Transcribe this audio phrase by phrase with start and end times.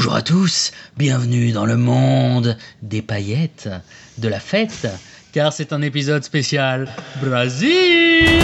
[0.00, 3.68] Bonjour à tous, bienvenue dans le monde des paillettes,
[4.16, 4.88] de la fête,
[5.30, 6.88] car c'est un épisode spécial
[7.20, 8.40] Brésil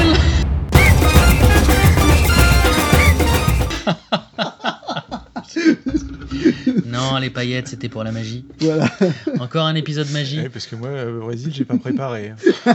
[6.85, 8.45] Non, les paillettes, c'était pour la magie.
[8.61, 8.91] Voilà.
[9.41, 10.41] Encore un épisode magie.
[10.41, 12.35] Ouais, parce que moi, au Brésil, j'ai pas préparé.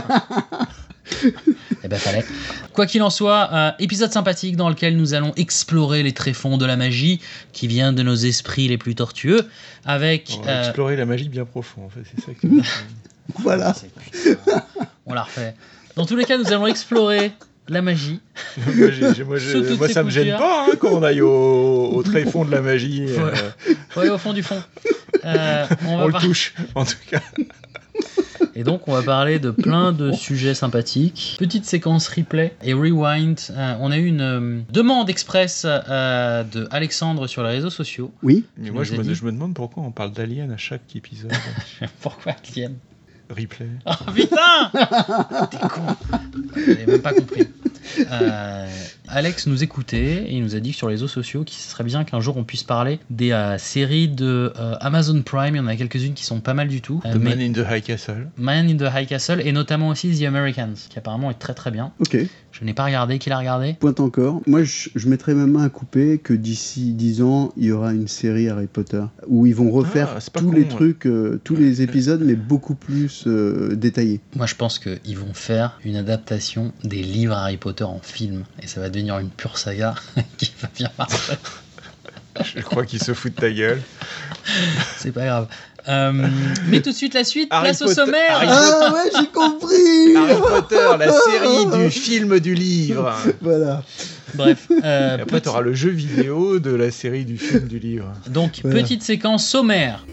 [1.92, 2.24] Ben fallait.
[2.72, 6.64] Quoi qu'il en soit, euh, épisode sympathique dans lequel nous allons explorer les tréfonds de
[6.64, 7.20] la magie
[7.52, 9.46] qui vient de nos esprits les plus tortueux,
[9.84, 10.38] avec.
[10.38, 12.46] On va euh, explorer la magie bien profond, en fait, c'est ça que
[13.42, 13.74] Voilà.
[13.74, 14.62] putain,
[15.06, 15.54] on la refait.
[15.96, 17.32] Dans tous les cas, nous allons explorer
[17.68, 18.20] la magie.
[18.66, 18.74] moi,
[19.26, 22.62] moi, ses ça me gêne pas hein, quand on aille au, au tréfonds de la
[22.62, 23.04] magie.
[23.08, 23.30] euh,
[23.96, 24.60] Ouais, au fond du fond.
[25.24, 27.20] Euh, on va le par- touche, en tout cas.
[28.54, 31.36] Et donc, on va parler de plein de sujets sympathiques.
[31.38, 33.38] Petite séquence replay et rewind.
[33.50, 38.12] Euh, on a eu une euh, demande express euh, de Alexandre sur les réseaux sociaux.
[38.22, 38.44] Oui.
[38.58, 39.14] Mais moi, je me, dit.
[39.14, 41.32] je me demande pourquoi on parle d'Alien à chaque épisode.
[42.00, 42.76] Pourquoi Alien
[43.30, 43.68] Replay.
[43.86, 44.70] Oh putain
[45.50, 45.96] T'es con
[46.56, 47.46] J'avais même pas compris.
[48.10, 48.66] Euh,
[49.08, 51.84] Alex nous écoutait et il nous a dit que sur les réseaux sociaux qu'il serait
[51.84, 55.54] bien qu'un jour on puisse parler des euh, séries de euh, Amazon Prime.
[55.54, 57.00] Il y en a quelques-unes qui sont pas mal du tout.
[57.04, 58.28] Euh, The mais Man in the High Castle.
[58.36, 61.70] Man in the High Castle et notamment aussi The Americans qui apparemment est très très
[61.70, 61.92] bien.
[62.00, 62.16] Ok.
[62.52, 63.18] Je n'ai pas regardé.
[63.18, 63.74] Qui l'a regardé?
[63.80, 64.40] Pointe encore.
[64.46, 67.92] Moi, je, je mettrais ma main à couper que d'ici 10 ans, il y aura
[67.92, 70.68] une série Harry Potter où ils vont refaire Ah, pas tous con, les ouais.
[70.68, 74.20] trucs, euh, tous les épisodes, mais beaucoup plus euh, détaillés.
[74.36, 78.66] Moi je pense qu'ils vont faire une adaptation des livres Harry Potter en film et
[78.66, 79.94] ça va devenir une pure saga
[80.36, 81.32] qui va bien marcher.
[82.54, 83.82] Je crois qu'il se fout de ta gueule.
[84.96, 85.48] C'est pas grave.
[85.88, 86.12] Euh,
[86.68, 88.36] mais tout de suite la suite, Harry place au Potter- sommaire.
[88.36, 93.12] Harry- Ah ouais, j'ai compris Harry Potter, la série du film du livre.
[93.40, 93.82] Voilà.
[94.34, 97.66] Bref, euh, Et après, petit- tu auras le jeu vidéo de la série du film
[97.66, 98.12] du livre.
[98.30, 98.80] donc Voilà.
[98.80, 100.06] petite séquence sommaire.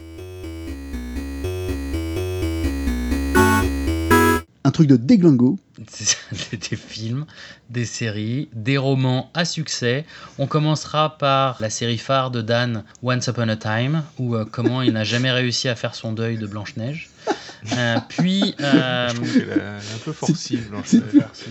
[4.66, 5.58] Un truc de déglingo.
[6.52, 7.26] Des films,
[7.70, 10.06] des séries, des romans à succès.
[10.38, 14.82] On commencera par la série phare de Dan, Once Upon a Time, ou euh, comment
[14.82, 17.10] il n'a jamais réussi à faire son deuil de Blanche-Neige.
[17.78, 18.56] Euh, puis.
[18.62, 20.64] euh, Je trouve qu'elle est un peu forcible.
[20.70, 20.86] Blanche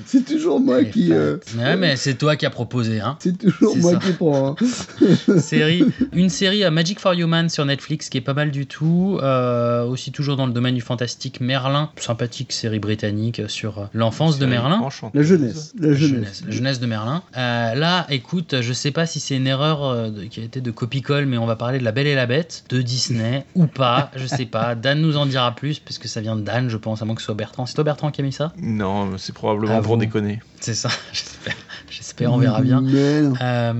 [0.06, 1.12] C'est toujours moi elle qui.
[1.12, 3.16] euh, Ouais, mais c'est toi qui as proposé, hein.
[3.20, 3.98] c'est toujours moi ça.
[3.98, 4.56] qui prends.
[4.60, 5.38] hein.
[5.40, 9.18] série, une série à Magic for Human sur Netflix qui est pas mal du tout.
[9.22, 13.84] Euh, aussi toujours dans le domaine du fantastique, Merlin, sympathique série britannique sur euh,
[14.18, 14.82] l'enfance de Merlin.
[15.14, 15.72] La jeunesse.
[15.78, 16.10] La La jeunesse.
[16.10, 17.22] jeunesse, la jeunesse de Merlin.
[17.36, 20.60] Euh, là, écoute, je sais pas si c'est une erreur euh, de- qui a été
[20.60, 23.66] de copie-colle, mais on va parler de La Belle et la Bête de Disney ou
[23.66, 24.74] pas, je sais pas.
[24.74, 27.14] Dan nous en dira plus parce que ça vient de Dan, je pense, à moins
[27.14, 27.66] que ce soit Bertrand.
[27.66, 28.52] C'est toi Bertrand qui a mis ça?
[28.60, 30.40] Non, c'est probablement Ah pour déconner.
[30.60, 31.54] C'est ça, j'espère.
[31.98, 32.80] J'espère, on verra bien.
[33.42, 33.72] Euh,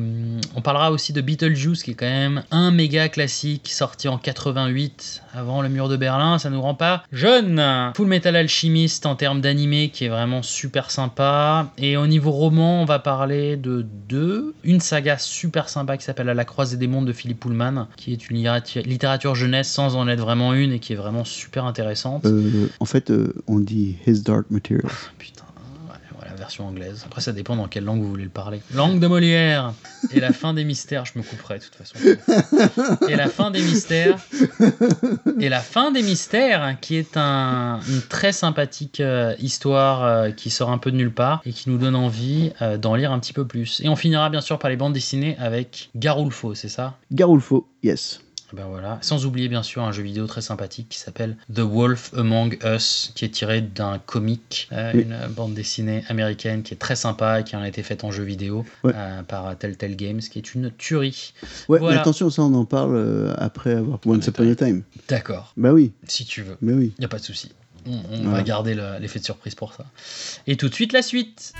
[0.56, 5.22] on parlera aussi de Beetlejuice, qui est quand même un méga classique sorti en 88
[5.34, 6.36] avant le mur de Berlin.
[6.40, 7.62] Ça nous rend pas jeune.
[7.96, 11.70] Full Metal Alchemist en termes d'animé, qui est vraiment super sympa.
[11.78, 14.52] Et au niveau roman, on va parler de deux.
[14.64, 18.12] Une saga super sympa qui s'appelle À la croisée des mondes de Philippe Pullman, qui
[18.12, 18.36] est une
[18.84, 22.26] littérature- jeunesse sans en être vraiment une et qui est vraiment super intéressante.
[22.26, 24.90] Euh, en fait, euh, on dit His Dark Materials.
[25.18, 25.44] Putain,
[26.48, 27.02] version anglaise.
[27.04, 28.62] Après, ça dépend dans quelle langue vous voulez le parler.
[28.74, 29.74] Langue de Molière.
[30.12, 31.94] Et la fin des mystères, je me couperai de toute façon.
[33.08, 34.18] Et la fin des mystères.
[35.40, 40.30] Et la fin des mystères, hein, qui est un- une très sympathique euh, histoire euh,
[40.30, 43.12] qui sort un peu de nulle part et qui nous donne envie euh, d'en lire
[43.12, 43.82] un petit peu plus.
[43.84, 46.96] Et on finira bien sûr par les bandes dessinées avec Garulfo, c'est ça?
[47.12, 48.20] Garulfo, yes.
[48.52, 48.98] Ben voilà.
[49.02, 53.12] Sans oublier bien sûr un jeu vidéo très sympathique qui s'appelle The Wolf Among Us,
[53.14, 55.02] qui est tiré d'un comic, euh, Oui.
[55.02, 58.04] une euh, bande dessinée américaine qui est très sympa et qui en a été faite
[58.04, 58.92] en jeu vidéo Ouais.
[58.94, 61.34] euh, par Telltale Games, qui est une tuerie.
[61.68, 61.96] Ouais, Voilà.
[61.96, 64.82] mais attention, ça on en parle euh, après avoir Once Upon a Time.
[65.08, 66.56] D'accord, Bah oui, si tu veux.
[66.62, 66.92] bah oui.
[66.96, 67.52] Il n'y a pas de souci.
[67.86, 69.86] On, va garder le- l'effet de surprise pour ça.
[70.46, 71.52] Et tout de suite, la suite.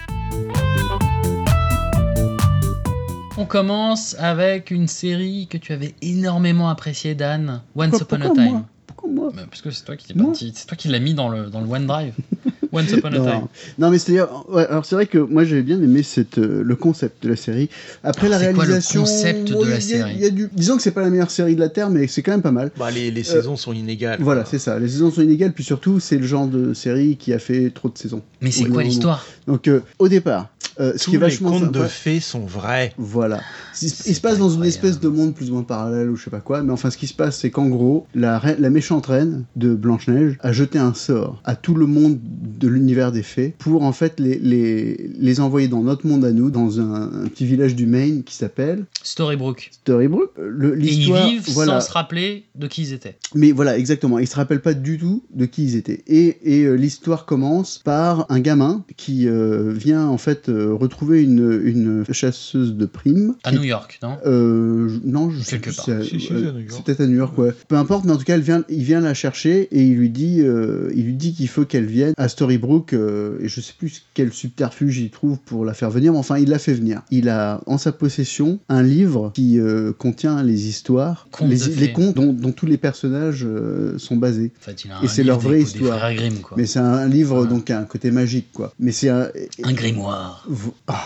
[3.41, 7.61] On commence avec une série que tu avais énormément appréciée, Dan.
[7.77, 8.51] Once Pourquoi- Upon a Time.
[8.51, 10.99] moi Pourquoi moi Bah, parce que c'est toi qui, Moi parti- c'est toi qui l'as
[10.99, 12.15] mis dans le, dans le OneDrive.
[12.73, 13.47] Once Upon a non, Time.
[13.79, 16.77] non, mais c'est-à-dire, ouais, alors c'est vrai que moi j'avais bien aimé cette, euh, le
[16.77, 17.71] concept de la série.
[18.03, 20.21] Après Alors, la c'est quoi le réalisation, concept de la il y a- série il
[20.21, 22.23] y a du- disons que c'est pas la meilleure série de la terre, mais c'est
[22.23, 22.73] quand même pas mal.
[22.77, 24.19] Bah, les, les saisons sont inégales.
[24.21, 24.79] Voilà, c'est ça.
[24.81, 27.89] Les saisons sont inégales, puis surtout, c'est le genre de série qui a fait trop
[27.89, 28.23] de saisons.
[28.41, 29.25] Mais c'est quoi l'histoire?
[29.47, 30.51] Donc, euh, au départ,
[30.81, 32.93] euh, ce qui est les vachement contes de fées sont vrais.
[32.99, 33.41] Voilà.
[33.83, 36.31] Il, se passe dans une espèce de monde plus ou moins parallèle ou je sais
[36.31, 39.07] pas quoi, mais enfin ce qui se passe c'est qu'en gros, la, reine- la méchante
[39.07, 43.55] reine de Blanche-Neige a jeté un sort à tout le monde de l'univers des fées
[43.59, 47.29] pour en fait les, les, les envoyer dans notre monde à nous, dans un, un
[47.29, 49.69] petit village du Maine qui s'appelle Storybrook.
[49.73, 50.31] Storybrook.
[50.39, 51.81] Euh, le- Et ils vivent voilà.
[51.81, 53.17] sans se rappeler de qui ils étaient.
[53.35, 54.19] Mais voilà, exactement.
[54.19, 56.03] Ils se rappellent pas du tout de qui ils étaient.
[56.07, 61.23] Et, et euh, l'histoire commence par un gamin qui euh, vient en fait euh, retrouver
[61.23, 63.35] une, une chasseuse de primes.
[63.45, 64.17] À New York, non?
[64.27, 65.85] Euh, non, je sais Quelque part.
[65.85, 66.65] si c'est- Si, c'est à New York.
[66.71, 67.53] c'est peut-être à New York, ouais.
[67.69, 70.11] Peu importe, mais en tout cas, elle vient, il vient la chercher et il lui
[70.11, 72.93] dit, euh, il lui dit qu'il faut qu'elle vienne à Storybrook.
[72.93, 76.39] euh, et je sais plus quel subterfuge il trouve pour la faire venir, mais enfin,
[76.39, 77.03] il la fait venir.
[77.11, 82.33] Il a en sa possession un livre qui euh, contient les histoires, les, contes dont,
[82.33, 84.53] dont tous les personnages euh, sont basés.
[84.61, 86.13] En fait, il a Et un c'est livre leur vraie histoire.
[86.15, 86.57] Grimm, quoi.
[86.57, 87.49] Mais c'est un livre Ouais.
[87.49, 88.73] donc qui a un côté magique, quoi.
[88.81, 89.29] Mais c'est un.
[89.65, 90.47] Un grimoire.
[90.87, 91.05] Ah.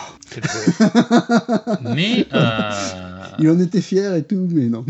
[1.81, 2.71] Mais, euh,
[3.39, 4.85] il en était fier et tout, mais non.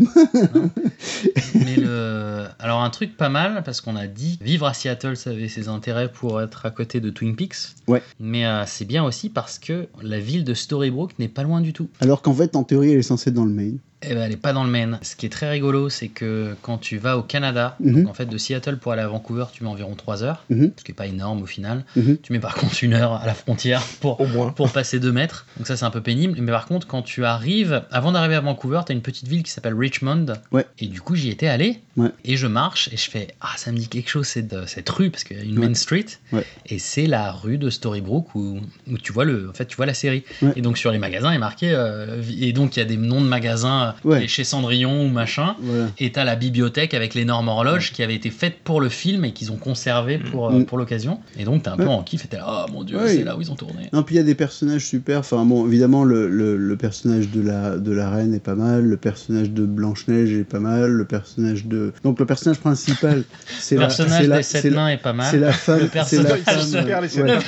[1.54, 2.44] mais le...
[2.58, 5.68] Alors, un truc pas mal, parce qu'on a dit vivre à Seattle, ça avait ses
[5.68, 7.74] intérêts pour être à côté de Twin Peaks.
[7.88, 8.02] Ouais.
[8.20, 11.72] Mais euh, c'est bien aussi parce que la ville de Storybrook n'est pas loin du
[11.72, 11.88] tout.
[12.00, 13.78] Alors qu'en fait, en théorie, elle est censée être dans le Maine.
[14.06, 14.98] Eh ben, elle est pas dans le Maine.
[15.00, 18.02] Ce qui est très rigolo, c'est que quand tu vas au Canada, Mhm.
[18.02, 20.72] donc en fait de Seattle pour aller à Vancouver, tu mets environ 3 heures, Mhm.
[20.76, 21.84] ce qui est pas énorme au final.
[21.96, 22.18] Mhm.
[22.22, 24.50] Tu mets par contre une heure à la frontière pour, Au moins.
[24.52, 25.46] pour passer 2 mètres.
[25.56, 26.36] Donc ça c'est un peu pénible.
[26.38, 29.42] Mais par contre, quand tu arrives, avant d'arriver à Vancouver, tu as une petite ville
[29.42, 30.26] qui s'appelle Richmond.
[30.52, 30.66] Ouais.
[30.80, 31.80] Et du coup, j'y étais allé.
[31.96, 32.10] Ouais.
[32.26, 34.88] Et je marche et je fais Ah, ça me dit quelque chose, c'est de cette
[34.90, 35.68] rue, parce qu'il y a une Ouais.
[35.68, 36.04] Main Street.
[36.32, 36.44] Ouais.
[36.66, 38.58] Et c'est la rue de Storybrook où,
[38.90, 40.24] où tu vois le, en fait, tu vois la série.
[40.42, 40.52] Ouais.
[40.56, 41.70] Et donc sur les magasins, il est marqué.
[41.72, 44.26] euh, et donc il y a des noms de magasins Ouais.
[44.28, 45.56] chez Cendrillon ou machin.
[45.60, 45.86] Voilà.
[45.98, 49.32] Et t'as la bibliothèque avec l'énorme horloge qui avait été faite pour le film et
[49.32, 50.64] qu'ils ont conservé pour, euh, Mm.
[50.66, 51.20] pour l'occasion.
[51.38, 51.88] Et donc t'es un peu Ouais.
[51.90, 53.08] en kiff et t'es là, oh mon dieu, Ouais.
[53.16, 53.88] c'est là où ils ont tourné.
[53.92, 55.20] Non, puis il y a des personnages super.
[55.20, 58.84] Enfin, bon, évidemment, le, le, le personnage de la, de la reine est pas mal.
[58.84, 60.90] Le personnage de Blanche-Neige est pas mal.
[60.90, 61.92] Le personnage de.
[62.04, 63.24] Donc, le personnage principal,
[63.58, 63.86] c'est Le la.
[63.88, 65.26] personnage c'est la- des sept c'est la- nains est pas mal.
[65.30, 65.76] C'est la femme.
[65.80, 66.32] Le c'est personnage-
[67.16, 67.38] ouais.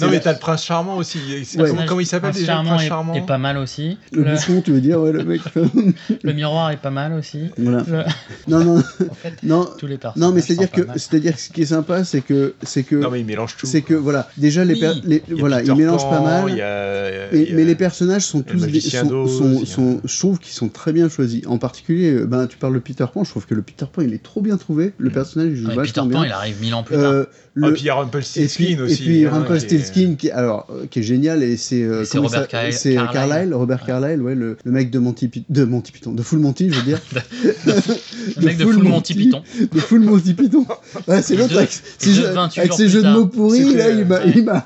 [0.00, 1.18] Non, mais t'as le prince charmant aussi.
[1.44, 1.70] C'est- Ouais.
[1.86, 3.98] Comment, il s'appelle déjà le Charmant prince est, charmant est pas mal aussi.
[4.12, 5.40] Le Le, bouffon, tu veux dire, ouais, le mec.
[6.22, 7.50] le miroir est pas mal aussi.
[7.58, 7.84] voilà.
[7.88, 8.04] Le-
[8.48, 8.76] Non, non,
[9.10, 9.68] en fait, non.
[9.78, 10.28] tous les personnages.
[10.28, 10.98] Non, mais c'est-à-dire que, mal.
[10.98, 13.66] c'est-à-dire ce qui est sympa, c'est que, c'est que, Non, mais il mélange tout.
[13.66, 14.80] c'est que, voilà, déjà les, Oui.
[14.80, 16.44] per- les- Il voilà, Peter ils mélangent pas Pan, mal.
[16.50, 19.26] il y a- Mais, il y a- mais les personnages sont tous des- sont,
[19.64, 21.46] sont- a- je trouve qu'ils sont très bien choisis.
[21.46, 24.02] En particulier, euh, ben, tu parles de Peter Pan, je trouve que le Peter Pan
[24.02, 24.92] il est trop bien trouvé.
[24.98, 26.24] Le personnage il joue Ouais, Peter Pan, bien.
[26.26, 27.04] il arrive mille ans plus tard.
[27.12, 27.24] Euh,
[27.62, 28.94] Ah, puis il y a et puis, Rumpelstiltskin aussi.
[28.94, 32.48] et puis hein, Rumpelstiltskin qui, alors, euh, qui est génial et c'est Et c'est Robert
[32.48, 33.12] Carlyle- c'est Carlyle.
[33.12, 33.84] Carlyle, Robert.
[33.86, 36.74] Carlyle, ouais, le, le mec de Monty Python, de Monty Python, de Full Monty, je
[36.74, 37.00] veux dire,
[38.36, 39.42] le mec de Full Monty Python.
[39.72, 40.66] de Full Monty Python.
[41.08, 43.08] Ouais, c'est l'autre de- avec, ses de jeux- 28 avec jours ses plus jeux de
[43.10, 44.64] mots pourris, là, il m'a, ouais.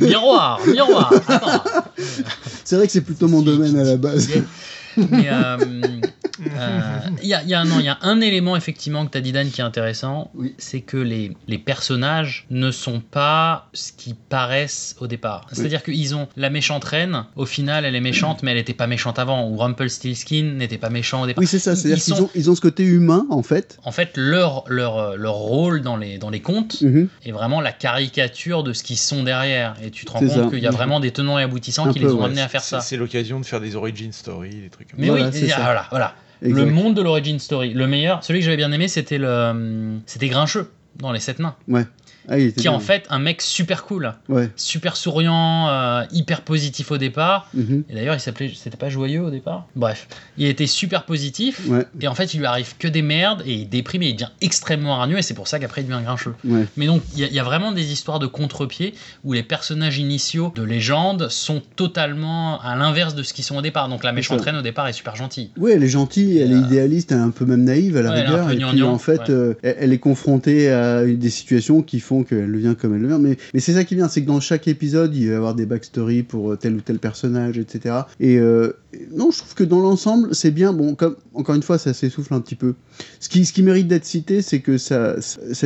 [0.00, 1.12] Miroir, miroir.
[2.64, 4.28] C'est vrai que c'est plutôt mon domaine à la base.
[4.96, 5.56] Mais euh,
[6.40, 9.04] euh, il y, a, il y a un- non, il y a un élément effectivement
[9.06, 10.54] que tu as dit Dan qui est intéressant, Oui.
[10.58, 15.46] c'est que les, les personnages ne sont pas ce qu'ils paraissent au départ.
[15.52, 18.86] C'est-à-dire qu'ils ont la méchante reine, au final elle est méchante mais elle n'était pas
[18.86, 21.40] méchante avant, ou Rumpelstiltskin n'était pas méchant au départ.
[21.40, 23.78] Oui, c'est ça, Ils- c'est-à-dire ils qu'ils ont, ils ont ce côté humain, en fait.
[23.84, 27.08] En fait, leur, leur, leur rôle dans les, dans les contes Mhm.
[27.24, 29.74] est vraiment la caricature de ce qu'ils sont derrière.
[29.82, 32.00] Et tu te rends compte qu'il y a vraiment des tenants et aboutissants Un qui
[32.00, 32.24] peu, les ont ouais.
[32.26, 32.80] amenés à faire ça.
[32.80, 35.56] C'est l'occasion de faire des origin stories, des trucs comme Mais oui, ça.
[35.58, 36.14] ah, voilà, voilà.
[36.46, 36.64] Exact.
[36.64, 37.72] Le monde de l'origin story.
[37.74, 41.56] Le meilleur, celui que j'avais bien aimé, c'était le, c'était Grincheux dans Les Sept Nains,
[42.28, 44.50] Ah, qui est en fait un mec super cool, Ouais.
[44.56, 47.48] super souriant, euh, hyper positif au départ.
[47.54, 47.84] Mhm.
[47.88, 49.66] Et d'ailleurs, il s'appelait, c'était pas joyeux au départ.
[49.76, 51.60] Bref, il était super positif.
[51.68, 51.84] Ouais.
[52.00, 54.30] Et en fait, il lui arrive que des merdes et il déprime et il devient
[54.40, 56.34] extrêmement hargneux et c'est pour ça qu'après il devient grincheux.
[56.44, 56.66] Ouais.
[56.76, 59.42] Mais donc, il y, a- il y a vraiment des histoires de contre-pied où les
[59.42, 63.88] personnages initiaux de légende sont totalement à l'inverse de ce qu'ils sont au départ.
[63.88, 65.50] Donc la méchante reine au départ est super gentille.
[65.56, 68.02] Oui, elle est gentille, elle est euh, idéaliste, elle est un peu même naïve à
[68.02, 68.50] la rigueur.
[68.50, 72.50] Et puis en fait, euh, elle, elle est confrontée à des situations qui font qu'elle
[72.52, 73.18] devient comme elle devient.
[73.20, 75.54] Mais, mais c'est ça qui bien, c'est que dans chaque épisode, il va y avoir
[75.54, 77.94] des backstories pour euh, tel ou tel personnage, etc.
[78.20, 78.72] Et euh,
[79.12, 80.72] non, je trouve que dans l'ensemble, c'est bien.
[80.72, 82.74] Bon, comme encore une fois, ça s'essouffle un petit peu.
[83.20, 85.16] Ce qui, ce qui mérite d'être cité, c'est que ça,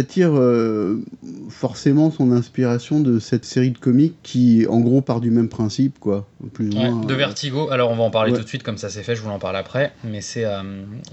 [0.08, 1.02] tire euh,
[1.48, 5.98] forcément son inspiration de cette série de comics qui, en gros, part du même principe,
[5.98, 6.26] quoi.
[6.52, 8.38] Plus ou Ouais, moins, de Vertigo, alors on va en parler ouais.
[8.38, 10.62] tout de suite comme ça c'est fait, je vous en parle après, mais c'est euh,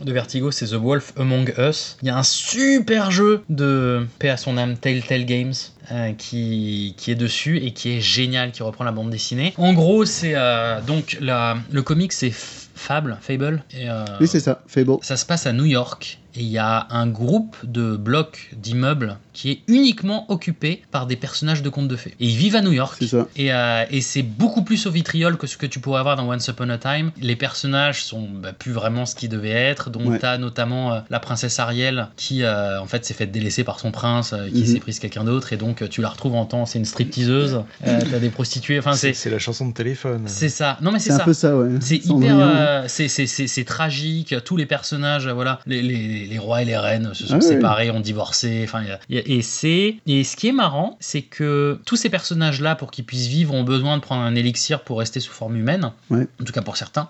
[0.01, 1.97] de Vertigo, c'est The Wolf Among Us.
[2.01, 5.53] Il y a un super jeu de de paix à son âme Telltale Games
[5.91, 9.53] euh, qui, qui est dessus et qui est génial, qui reprend la bande dessinée.
[9.57, 13.63] En gros, c'est euh, donc la, le comic, c'est Fable, Fable.
[13.71, 14.97] Et, euh, Oui, c'est ça, Fable.
[15.01, 19.17] ça se passe à New York et il y a un groupe de blocs d'immeubles
[19.33, 22.15] qui est uniquement occupé par des personnages de contes de fées.
[22.19, 22.95] Et ils vivent à New York.
[22.99, 23.27] C'est ça.
[23.35, 26.27] Et, euh, et c'est beaucoup plus au vitriol que ce que tu pourrais avoir dans
[26.31, 27.11] Once Upon a Time.
[27.21, 29.89] Les personnages sont bah, plus vraiment ce qu'ils devaient être.
[29.89, 30.19] Donc Ouais.
[30.19, 33.91] t'as notamment euh, la princesse Ariel qui euh, en fait s'est fait délaisser par son
[33.91, 34.65] prince, euh, qui Mhm.
[34.65, 35.53] s'est prise quelqu'un d'autre.
[35.53, 37.61] Et donc tu la retrouves en temps, c'est une stripteaseuse.
[37.85, 38.79] Euh, t'as des prostituées.
[38.79, 40.23] Enfin C'est c'est c'est la chanson de téléphone.
[40.27, 40.77] c'est ça.
[40.81, 41.23] Non mais c'est C'est un ça.
[41.25, 41.69] peu ça, ouais.
[41.79, 44.35] C'est hyper, euh, c'est- c'est c'est- c'est tragique.
[44.45, 47.89] Tous les personnages, voilà, les, les- les rois et les reines se sont Ah séparés,
[47.91, 48.61] ont divorcé.
[48.63, 53.05] Enfin, et c'est et ce qui est marrant, c'est que tous ces personnages-là, pour qu'ils
[53.05, 55.91] puissent vivre, ont besoin de prendre un élixir pour rester sous forme humaine.
[56.09, 56.27] Ouais.
[56.41, 57.09] En tout cas pour certains.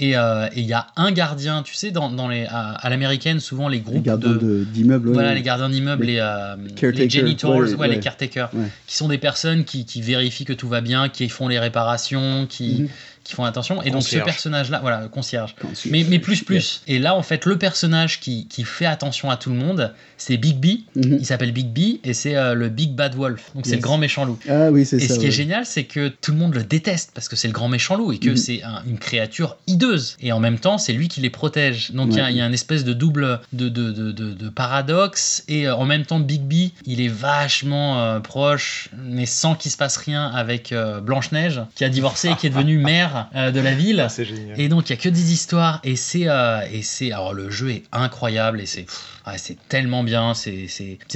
[0.00, 2.88] Et euh, et il y a un gardien, tu sais, dans, dans les, à, à
[2.88, 5.08] l'américaine, souvent les Les groupes gardiens de, d'immeubles.
[5.08, 6.54] ouais, voilà, les gardiens d'immeubles, Les les, euh,
[6.92, 7.88] les janitors, ouais, ouais, ouais.
[7.88, 8.48] les caretakers,
[8.86, 12.46] qui sont des personnes qui, qui vérifient que tout va bien, qui font les réparations,
[12.48, 12.88] qui, Mhm.
[13.28, 13.82] Qui font attention.
[13.82, 14.24] Et donc ce Concierge.
[14.24, 15.54] personnage-là, voilà, concierge.
[15.80, 16.80] Tu- Mais, mais plus, plus.
[16.88, 20.38] Et là, en fait, le personnage qui, qui fait attention à tout le monde, c'est
[20.38, 20.80] Big B.
[20.96, 21.18] Mhm.
[21.20, 23.50] Il s'appelle Big B et c'est euh, le Big Bad Wolf.
[23.54, 24.38] Donc c'est le grand méchant loup.
[24.48, 25.14] Ah oui, c'est Et ça.
[25.14, 27.52] ce qui est génial, c'est que tout le monde le déteste parce que c'est le
[27.52, 28.36] grand méchant loup et que Mhm.
[28.38, 30.16] c'est un- une créature hideuse.
[30.20, 31.90] Et en même temps, c'est lui qui les protège.
[31.92, 34.48] Donc il y a- y, a une espèce de double de, de, de, de- de
[34.48, 35.44] paradoxe.
[35.48, 39.70] Et euh, en même temps, Big B, il est vachement euh, proche, mais sans qu'il
[39.70, 43.60] se passe rien avec Blanche-Neige, qui a divorcé et qui est devenue mère euh, de
[43.60, 44.06] la ville.
[44.08, 44.60] C'est génial.
[44.60, 47.50] Et donc il y a que des histoires et c'est euh, et c'est alors le
[47.50, 50.68] jeu est incroyable et c'est pff, c'est tellement bien, c'est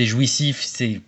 [0.06, 1.00] jouissif, c'est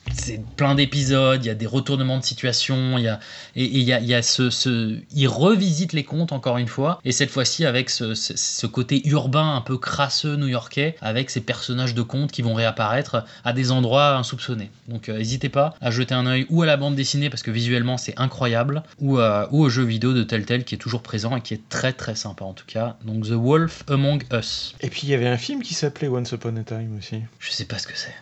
[0.57, 3.21] plein d'épisodes, il y a des retournements de situation, il y a
[3.57, 6.69] et il y a il y a ce ce il revisite les contes encore une
[6.69, 11.41] fois et cette fois-ci avec ce, ce, côté urbain un peu crasseux new-yorkais avec ces
[11.41, 14.71] personnages de contes qui vont réapparaître à des endroits insoupçonnés.
[14.89, 17.51] Donc euh, n'hésitez pas à jeter un œil ou à la bande dessinée parce que
[17.51, 21.37] visuellement c'est incroyable ou euh, ou au jeu vidéo de Telltale qui est toujours présent
[21.37, 22.97] et qui est très très sympa en tout cas.
[23.05, 24.75] Donc The Wolf Among Us.
[24.81, 27.21] Et puis il y avait un film qui s'appelait Once Upon a Time aussi.
[27.39, 28.15] Je sais pas ce que c'est.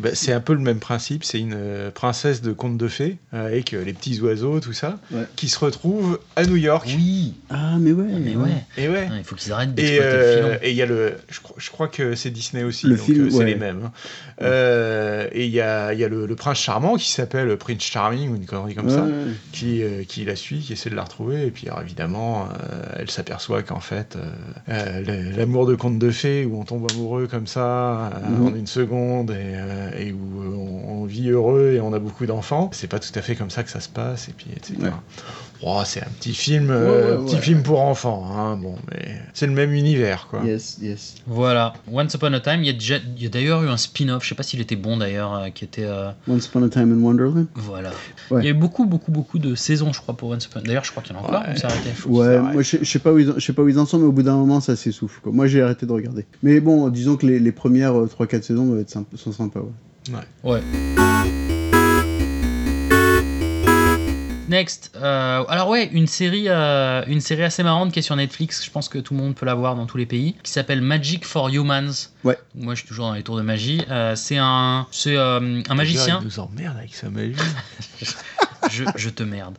[0.00, 1.22] Bah, c'est un peu le même principe.
[1.24, 4.72] C'est une euh, princesse de conte de fées euh, avec euh, les petits oiseaux, tout
[4.72, 5.22] ça, Ouais.
[5.36, 6.84] qui se retrouve à New York.
[6.96, 8.04] Oui, Ah, mais ouais.
[8.20, 8.50] mais ouais.
[8.76, 9.08] Et ouais.
[9.10, 10.58] Ah, Il faut qu'ils arrêtent Et d'exploiter le euh, filon.
[10.62, 13.04] et il y a le, je crois, je crois que c'est Disney aussi, Le donc
[13.06, 13.44] film, c'est ouais.
[13.44, 13.82] les mêmes.
[13.86, 13.92] hein.
[14.42, 17.82] Euh, et il y a, il y a le, le prince charmant qui s'appelle Prince
[17.82, 19.06] Charming ou une connerie comme Ouais, ça,
[19.52, 21.46] qui, euh, qui la suit, qui essaie de la retrouver.
[21.46, 24.30] Et puis alors, évidemment, euh, elle s'aperçoit qu'en fait, euh,
[24.68, 25.00] euh,
[25.30, 28.46] le- l'amour de conte de fées où on tombe amoureux comme ça Mhm.
[28.46, 31.98] en une seconde et, euh, et où euh, on, on vit heureux et on a
[31.98, 34.28] beaucoup d'enfants, c'est pas tout à fait comme ça que ça se passe.
[34.28, 34.74] Et puis etc.
[34.80, 34.90] Ouais.
[35.64, 37.40] Oh, c'est un petit film, euh, Ouais, ouais, petit ouais.
[37.40, 38.26] film pour enfants.
[38.36, 40.42] Hein, bon, mais c'est le même univers, quoi.
[40.44, 41.14] Yes, yes.
[41.26, 43.76] Voilà, Once Upon a Time, il y a, déjà- il y a d'ailleurs eu un
[43.76, 45.84] spin-off, je sais pas s'il était bon d'ailleurs, euh, qui était...
[45.84, 47.46] euh, Once Upon a Time in Wonderland?
[47.54, 47.90] voilà.
[48.30, 48.40] Ouais.
[48.42, 50.84] Il y a eu beaucoup, beaucoup, beaucoup de saisons, je crois, pour Once Upon D'ailleurs,
[50.84, 51.64] je crois qu'il y en a encore, Ouais.
[51.64, 53.68] arrêté Ouais, moi je sais- je sais pas où ils en- je sais pas où
[53.68, 55.20] ils en sont, mais au bout d'un moment ça s'essouffle.
[55.22, 55.30] quoi.
[55.32, 56.26] Moi j'ai arrêté de regarder.
[56.42, 59.60] Mais bon, disons que les, les premières 3-4 saisons doivent être symp- sont sympas.
[60.10, 60.18] Ouais.
[60.42, 61.51] Ouais.
[64.52, 68.62] Next, euh, alors ouais, une série, euh, une série assez marrante qui est sur Netflix.
[68.62, 70.82] Je pense que tout le monde peut la voir dans tous les pays, qui s'appelle
[70.82, 72.10] Magic for Humans.
[72.22, 72.36] Ouais.
[72.54, 73.82] Moi, je suis toujours dans les tours de magie.
[73.88, 75.40] Euh, c'est un, c'est un
[75.74, 76.18] magicien.
[76.20, 77.34] Il nous emmerde avec sa magie.
[78.70, 79.54] je, je te merde.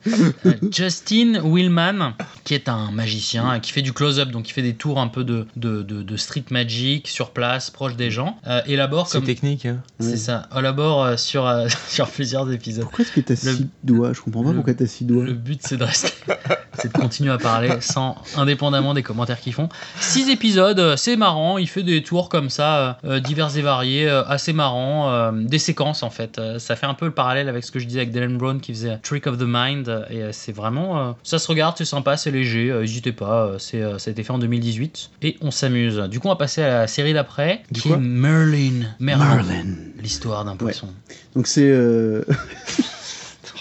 [0.45, 4.61] Euh, Justin Willman, qui est un magicien, euh, qui fait du close-up, donc qui fait
[4.61, 8.37] des tours un peu de, de, de- de street magic sur place, proche des gens,
[8.47, 9.25] euh, élabore C'est comme.
[9.25, 9.81] technique, hein.
[9.99, 12.83] C'est ça, élabore euh, sur, euh, sur plusieurs épisodes.
[12.83, 14.13] Pourquoi est-ce que t'as six doigts?
[14.13, 15.23] Je comprends pas le- pourquoi t'as six doigts.
[15.23, 16.11] Le but, c'est de rester,
[16.73, 19.69] c'est de continuer à parler sans, indépendamment des commentaires qu'ils font.
[19.99, 21.57] Six épisodes, euh, c'est marrant.
[21.57, 26.39] Il fait des tours comme ça, divers et variés, assez marrants, des séquences en fait.
[26.59, 28.73] Ça fait un peu le parallèle avec ce que je disais avec Dylan Brown qui
[28.73, 29.87] faisait Trick of the Mind.
[30.09, 32.69] Et euh, c'est vraiment, euh, ça se regarde, c'est sympa, c'est léger.
[32.71, 33.45] euh, N'hésitez pas.
[33.45, 35.97] euh, c'est, euh, ça a été fait en 2018 et on s'amuse.
[36.09, 38.85] Du coup, on va passer à la série d'après, Du qui quoi est Merlin.
[38.99, 39.35] Merlin.
[39.35, 39.65] Merlin.
[40.01, 40.87] L'histoire d'un poisson.
[41.35, 41.69] Donc c'est.
[41.69, 42.23] euh,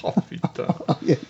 [0.04, 0.66] Oh putain.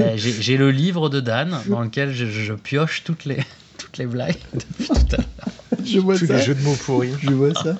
[0.00, 3.38] Euh, j'ai j'ai le livre de Dan dans lequel je, je pioche toutes les,
[3.78, 5.84] toutes les blagues depuis tout à l'heure.
[5.84, 6.36] je vois Tous ça.
[6.36, 7.10] les jeux de mots pourris.
[7.20, 7.76] Je vois ça.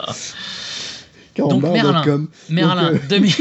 [1.37, 2.26] Donc, Merlin.
[2.49, 3.33] Merlin, Donc, euh, 2000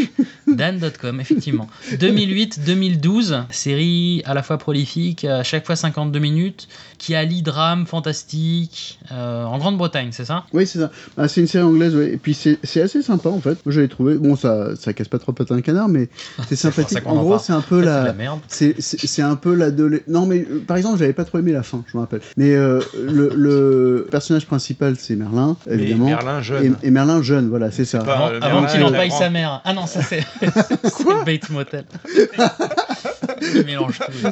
[0.55, 1.67] Dan.com, effectivement.
[1.91, 8.99] 2008-2012, série à la fois prolifique, à chaque fois 52 minutes, qui allie drame, fantastique,
[9.11, 10.45] euh, en Grande-Bretagne, c'est ça?
[10.53, 10.91] Oui, c'est ça.
[11.17, 12.13] Ah, c'est une série anglaise, ouais.
[12.13, 13.57] Et puis c'est c'est assez sympa en fait.
[13.65, 14.15] Moi j'avais trouvé.
[14.15, 16.09] Bon, ça, ça casse pas trop patin un canard, mais
[16.47, 16.99] c'est sympathique.
[17.05, 18.03] En en gros, c'est un peu la.
[18.03, 18.39] la merde.
[18.47, 20.07] C'est un peu l'adolescence.
[20.07, 22.21] Non, mais euh, par exemple, j'avais pas trop aimé la fin, je me rappelle.
[22.37, 26.05] Mais euh, le, le personnage principal, c'est Merlin, Mais évidemment.
[26.05, 26.75] Merlin jeune.
[26.83, 27.99] Et, et Merlin jeune, voilà, c'est ça.
[27.99, 29.19] pas- Avant, le avant qu'il apprend.
[29.19, 29.61] sa mère.
[29.65, 30.23] Ah non, ça c'est
[30.83, 31.85] c'est le Bates Motel.
[33.41, 34.27] Il mélange tout.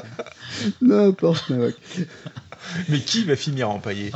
[0.81, 1.75] N'importe, Mavak.
[2.89, 4.11] Mais qui va finir empaillé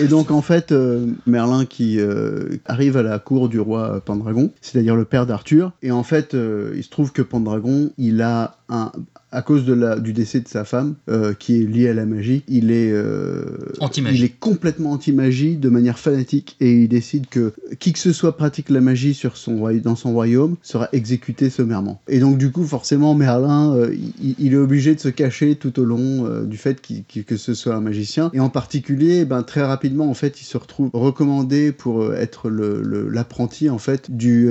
[0.00, 4.52] Et donc en fait, euh, Merlin qui euh, arrive à la cour du roi Pendragon,
[4.60, 8.56] c'est-à-dire le père d'Arthur, et en fait, euh, il se trouve que Pendragon, il a
[8.68, 8.92] un
[9.34, 12.06] à cause de la, du décès de sa femme, euh, qui est lié à la
[12.06, 13.44] magie, il est, euh,
[14.14, 18.36] il est complètement anti-magie de manière fanatique et il décide que qui que ce soit
[18.36, 22.00] pratique la magie sur son, dans son royaume sera exécuté sommairement.
[22.08, 25.78] Et donc du coup, forcément, Merlin, euh, il, il est obligé de se cacher tout
[25.80, 28.30] au long du fait qu'il- que ce soit un magicien.
[28.34, 32.82] Et en particulier, ben, très rapidement, en fait, il se retrouve recommandé pour être le-
[32.82, 34.50] le- l'apprenti en fait du,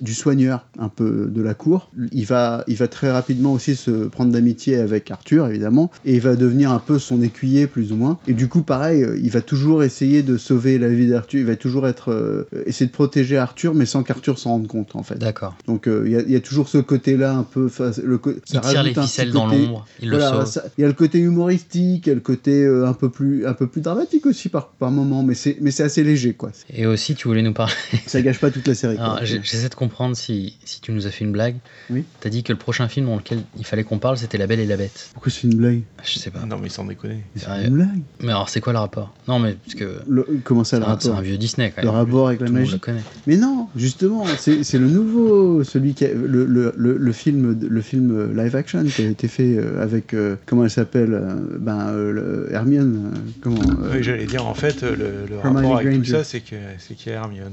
[0.00, 1.90] du soigneur un peu de la cour.
[2.12, 6.20] Il va, il va très rapidement aussi se prendre d'amitié avec Arthur, évidemment, et il
[6.20, 8.18] va devenir un peu son écuyer, plus ou moins.
[8.26, 11.46] Et du coup, pareil, euh, il va toujours essayer de sauver la vie d'Arthur, il
[11.46, 15.02] va toujours être, euh, essayer de protéger Arthur, mais sans qu'Arthur s'en rende compte, en
[15.02, 15.18] fait.
[15.18, 15.56] D'accord.
[15.66, 17.70] Donc euh, il y, a- il y a toujours ce côté-là un peu.
[18.02, 18.20] le
[18.52, 20.46] Il tire les ficelles dans l'ombre, il le sauve.
[20.46, 23.08] ça- Il y a le côté humoristique, il y a le côté euh, un peu
[23.10, 26.34] plus un peu plus dramatique aussi par par moment, mais c'est mais c'est assez léger
[26.34, 26.50] quoi.
[26.72, 27.72] Et aussi, tu voulais nous parler.
[28.06, 28.96] Ça gâche pas toute la série.
[29.22, 31.56] J'essaie de comprendre si, si tu nous as fait une blague.
[31.90, 32.04] Oui.
[32.20, 34.60] T'as dit que le prochain film dans lequel il fallait qu'on parle, c'était La Belle
[34.60, 35.10] et la Bête.
[35.14, 36.40] Pourquoi c'est une blague Je sais pas.
[36.46, 37.22] Non, mais sans déconner.
[37.36, 37.66] C'est Ouais.
[37.66, 38.00] une blague.
[38.22, 39.14] Mais alors, c'est quoi le rapport?
[39.28, 41.82] Non, mais parce que Le- comment ça le un, c'est un rapport vieux Disney quand
[41.82, 41.96] Le même.
[41.96, 42.72] rapport avec la Tout le monde magie.
[42.74, 43.02] le connaît.
[43.26, 47.58] Mais non, justement, c'est c'est le nouveau, celui qui a, le, le, le, le film,
[47.60, 51.34] le film live action qui a été fait euh, avec euh, comment elle s'appelle, euh,
[51.58, 55.88] ben euh, le- Hermione, comment euh, Oui, j'allais dire, en fait, le, le rapport avec
[55.90, 56.12] tout Granger.
[56.12, 57.52] ça, c'est que c'est qu'il y a Hermione.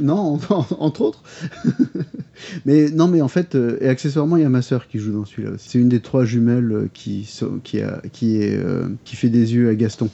[0.00, 0.38] Non,
[0.78, 1.22] entre autres.
[2.66, 5.12] mais non, mais en fait, euh, et accessoirement, il y a ma sœur qui joue
[5.12, 5.50] dans celui-là.
[5.58, 7.28] C'est une des trois jumelles euh, qui
[7.64, 10.08] qui euh, qui fait des yeux à Gaston.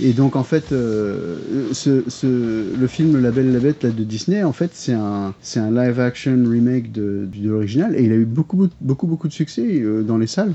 [0.00, 4.44] Et donc en fait, ce, le film La Belle et la Bête là, de Disney,
[4.44, 8.14] en fait, c'est un, c'est un live action remake de, de l'original et il a
[8.14, 10.54] eu beaucoup, beaucoup, beaucoup de succès dans les salles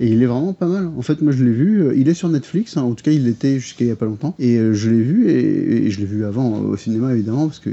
[0.00, 0.90] et il est vraiment pas mal.
[0.98, 3.26] En fait, moi je l'ai vu, il est sur Netflix, hein, en tout cas il
[3.26, 6.06] l'était jusqu'à il y a pas longtemps et je l'ai vu et, et je l'ai
[6.06, 7.70] vu avant au cinéma évidemment parce que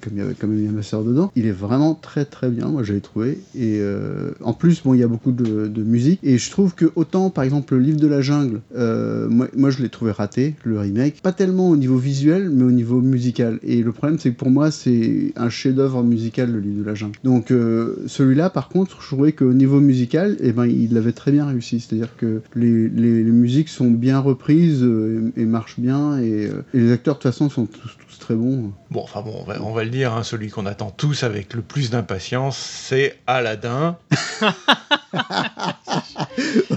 [0.00, 2.68] comme il y avait quand même ma sœur dedans, il est vraiment très très bien,
[2.68, 3.38] moi je l'ai trouvé.
[3.54, 6.20] Et euh, en plus bon il y a beaucoup de, musique.
[6.22, 9.82] Et je trouve que autant par exemple le livre de la jungle, euh, moi, je
[9.82, 13.58] l'ai trouvé raté le remake, pas tellement au niveau visuel mais au niveau musical.
[13.62, 16.94] Et le problème c'est que pour moi c'est un chef-d'œuvre musical le livre de la
[16.94, 17.18] jungle.
[17.24, 21.32] Donc euh, celui-là par contre je trouvais qu'au niveau musical eh ben il l'avait très
[21.32, 22.88] bien réussi, c'est-à-dire que les,
[23.28, 26.18] musiques sont bien reprises et, et marchent bien.
[26.20, 27.96] Et, et les acteurs de toute façon sont tous
[28.28, 28.34] très.
[28.34, 31.54] Bon, enfin bon, on va, on va le dire, hein, celui qu'on attend tous avec
[31.54, 33.96] le plus d'impatience, c'est Aladdin,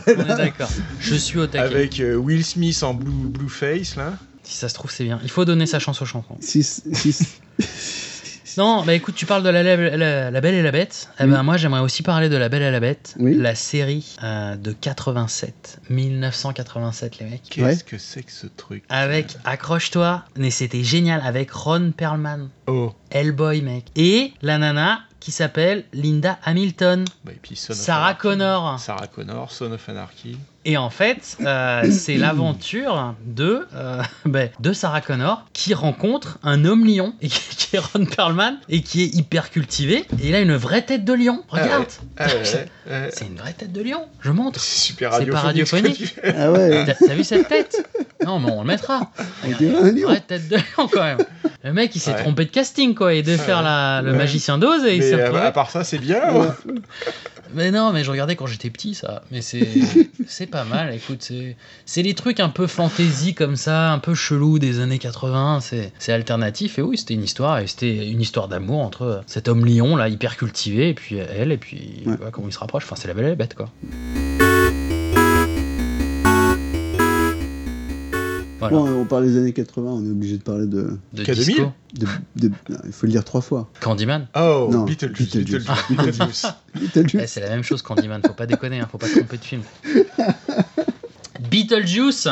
[0.08, 0.70] On est d'accord.
[1.00, 1.66] Je suis au taquet.
[1.66, 4.14] avec euh, Will Smith en blue, blue face, là.
[4.44, 5.20] Si ça se trouve, c'est bien.
[5.24, 6.36] Il faut donner sa chance au chanson.
[6.40, 7.14] Si, si,
[8.58, 11.10] Non, bah écoute, tu parles de la, la- la- la Belle et la Bête.
[11.20, 13.36] Eh ben, moi, j'aimerais aussi parler de La Belle et la Bête, Oui.
[13.36, 17.42] la série euh, de 87, 1987, les mecs.
[17.50, 17.78] Qu'est-ce Ouais.
[17.86, 23.62] que c'est que ce truc Avec, accroche-toi, mais c'était génial, avec Ron Perlman, Oh, Hellboy,
[23.62, 23.86] mec.
[23.96, 28.22] Et la nana qui s'appelle Linda Hamilton, bah, et puis Son of Sarah Anarchy.
[28.22, 28.80] Connor.
[28.80, 30.38] Sarah Connor, Son of Anarchy.
[30.64, 36.66] Et en fait, euh, c'est l'aventure de, euh, ben, de Sarah Connor qui rencontre un
[36.66, 40.06] homme lion, et qui, qui est Ron Perlman, et qui est hyper cultivé.
[40.22, 41.44] Et il a une vraie tête de lion.
[41.50, 41.86] Regarde
[42.18, 43.10] Ah ouais, ouais, ouais.
[43.14, 44.60] C'est une vraie tête de lion, je montre.
[44.60, 46.16] C'est super C'est pas radiophonique.
[46.22, 46.36] radiophonique.
[46.38, 47.84] Ah ouais, T'as t'as vu cette tête?
[48.24, 49.10] Non, mais on le mettra.
[49.44, 50.10] on dirait un Une lion.
[50.10, 51.18] vraie tête de lion quand même.
[51.64, 52.20] Le mec, il s'est Ouais.
[52.20, 54.18] trompé de casting quoi, et de faire la, le Ouais.
[54.18, 55.42] magicien d'Oz, et il s'est euh, retrouvé.
[55.42, 56.22] à part ça, c'est bien.
[57.54, 59.24] Mais non, mais je regardais quand j'étais petit, ça.
[59.32, 59.68] Mais c'est
[60.28, 61.22] c'est pas mal, écoute.
[61.22, 65.60] c'est- C'est les trucs un peu fantasy comme ça, un peu chelou des années 80.
[65.62, 66.80] C'est c'est alternatif.
[66.80, 67.60] Et oui, c'était une histoire.
[67.60, 71.52] Et c'était une histoire d'amour entre cet homme lion, là, hyper cultivé, et puis elle,
[71.52, 72.16] et puis Ouais.
[72.16, 72.84] voilà, comment ils se rapprochent.
[72.86, 73.70] Enfin, c'est la belle et la bête, quoi.
[78.62, 78.78] Voilà.
[78.78, 80.98] Bon, on parle des années 80, on est obligé de parler de.
[81.14, 81.34] de K2000?
[81.36, 81.72] disco.
[81.96, 83.70] de, de- non, il faut le dire trois fois.
[83.82, 84.28] Candyman.
[84.36, 85.36] Oh, Non, Beetlejuice.
[85.36, 85.68] Beetlejuice.
[85.90, 86.46] Beetlejuice.
[86.80, 87.22] Beetlejuice.
[87.24, 88.22] Eh, c'est la même chose, Candyman.
[88.26, 89.62] Faut pas déconner, hein, faut pas tromper de film.
[91.50, 92.28] Beetlejuice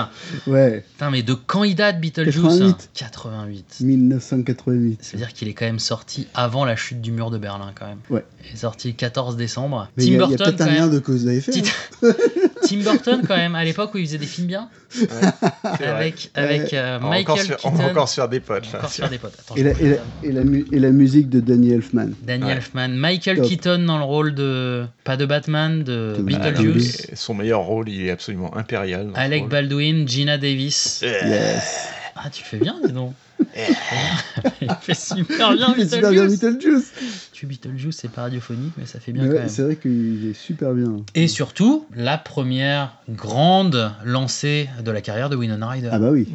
[0.46, 2.90] Ouais, Putain, mais de quand il date Beetlejuice 88.
[2.94, 3.76] 88.
[3.82, 5.00] 1988.
[5.02, 7.98] C'est-à-dire qu'il est quand même sorti avant la chute du mur de Berlin, quand même.
[8.10, 8.24] Ouais.
[8.48, 9.90] Il est sorti le 14 décembre.
[9.98, 11.34] Mais il Tim y a, il y a Burton, peut-être un lien de cause à
[11.34, 11.52] effet.
[11.52, 11.72] Petit-
[12.04, 12.14] hein.
[12.70, 14.70] Tim Burton, quand même, à l'époque où il faisait des films bien.
[15.64, 17.70] Avec, avec euh, encore Michael faire- Keaton.
[17.70, 18.72] on va encore se faire des potes.
[18.72, 18.80] là.
[18.80, 19.34] Encore se faire des potes.
[19.40, 20.28] Attends, Et la, vais et, la, regarder.
[20.28, 22.10] et, la mu- et la musique de Danny Elfman.
[22.24, 22.52] Danny Ouais.
[22.54, 23.48] Elfman, Michael Top.
[23.48, 28.06] Keaton dans le rôle de pas de Batman, de Beetlejuice, Et Son meilleur rôle, il
[28.08, 29.10] est absolument impérial.
[29.16, 29.48] Alec.
[29.48, 31.02] Baldwin, Gina Davis.
[31.04, 31.88] Yes.
[32.16, 33.14] Ah, tu fais bien, dis donc.
[34.62, 36.58] Il fait super bien, Il fait super bien Beetlejuice.
[36.58, 37.30] Beetlejuice.
[37.32, 39.50] Tu Beetlejuice, c'est pas radiophonique, mais ça fait bien Mais quand ouais, même.
[39.50, 40.98] c'est vrai qu'il est super bien.
[41.16, 46.28] Et surtout, la première grande lancée de la carrière de Winona Ryder Ah bah oui.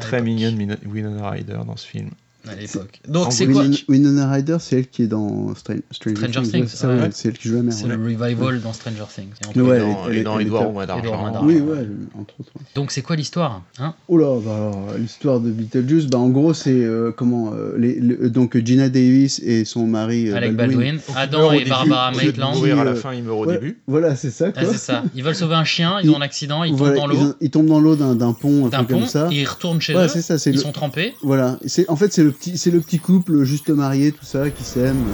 [0.00, 2.10] Très mignonne Winona Ryder dans ce film.
[2.48, 3.00] À l'époque.
[3.08, 6.50] Donc c'est quoi Winona, Ryder, c'est elle qui est dans Stran- Stranger, Stranger Things.
[6.52, 7.08] Things, Ça, ouais.
[7.12, 7.72] C'est elle qui joue la mère.
[7.72, 7.96] C'est ouais.
[7.96, 9.28] le revival dans Stranger Things.
[9.54, 11.32] Et Ouais, dans, elle- elle- dans elle Edouard est d'argent.
[11.32, 11.86] Main Oui, ouais,
[12.18, 12.50] entre autres.
[12.56, 12.62] ouais.
[12.74, 13.94] Donc c'est quoi l'histoire hein?
[14.08, 18.30] Oh là, bah l'histoire de Beetlejuice, bah en gros c'est euh, comment euh, les, le-
[18.30, 20.96] donc Gina Davis et son mari euh, Avec Baldwin.
[20.96, 22.54] Baldwin, Adam et Barbara Maitland.
[22.56, 23.78] mourir à la Euh, fin, il meurt au début.
[23.86, 24.72] Voilà, c'est ça Ah, quoi.
[24.72, 25.02] c'est ça.
[25.14, 27.50] Ils veulent sauver un chien, ils ont un accident, ils tombent dans ils, l'eau ils
[27.50, 29.28] tombent dans l'eau d'un pont, un d'un truc pont comme ça.
[29.30, 30.08] et ils retournent chez eux.
[30.08, 31.14] c'est c'est Ils sont trempés.
[31.22, 31.58] voilà.
[31.66, 34.64] C'est en fait c'est le petit c'est le petit couple juste marié tout ça qui
[34.64, 35.04] s'aime.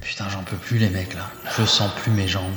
[0.00, 1.30] Putain, j'en peux plus les mecs là.
[1.58, 2.54] Je sens plus mes jambes.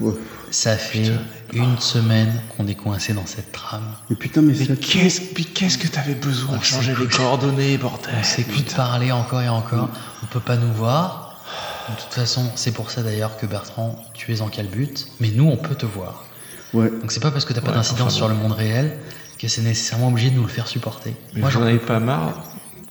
[0.00, 0.14] Ouais.
[0.50, 1.12] Ça fait
[1.52, 3.84] une semaine qu'on est coincé dans cette trame.
[4.10, 7.78] Mais putain mais, Mais ça qu'est-ce puis qu'est-ce que t'avais besoin de changer les coordonnées,
[7.78, 8.14] bordel?
[8.18, 9.90] On s'écoute parler encore et encore.
[10.22, 11.42] On peut pas nous voir.
[11.88, 15.08] De toute façon, c'est pour ça d'ailleurs que Bertrand, tu es en calbute.
[15.20, 16.24] Mais nous, on peut te voir.
[16.72, 16.90] Ouais.
[16.90, 18.98] Donc c'est pas parce que t'as pas Ouais, d'incidence enfin sur le monde réel
[19.38, 21.14] que c'est nécessairement obligé de nous le faire supporter.
[21.34, 22.44] Mais Moi, j'en avais pas marre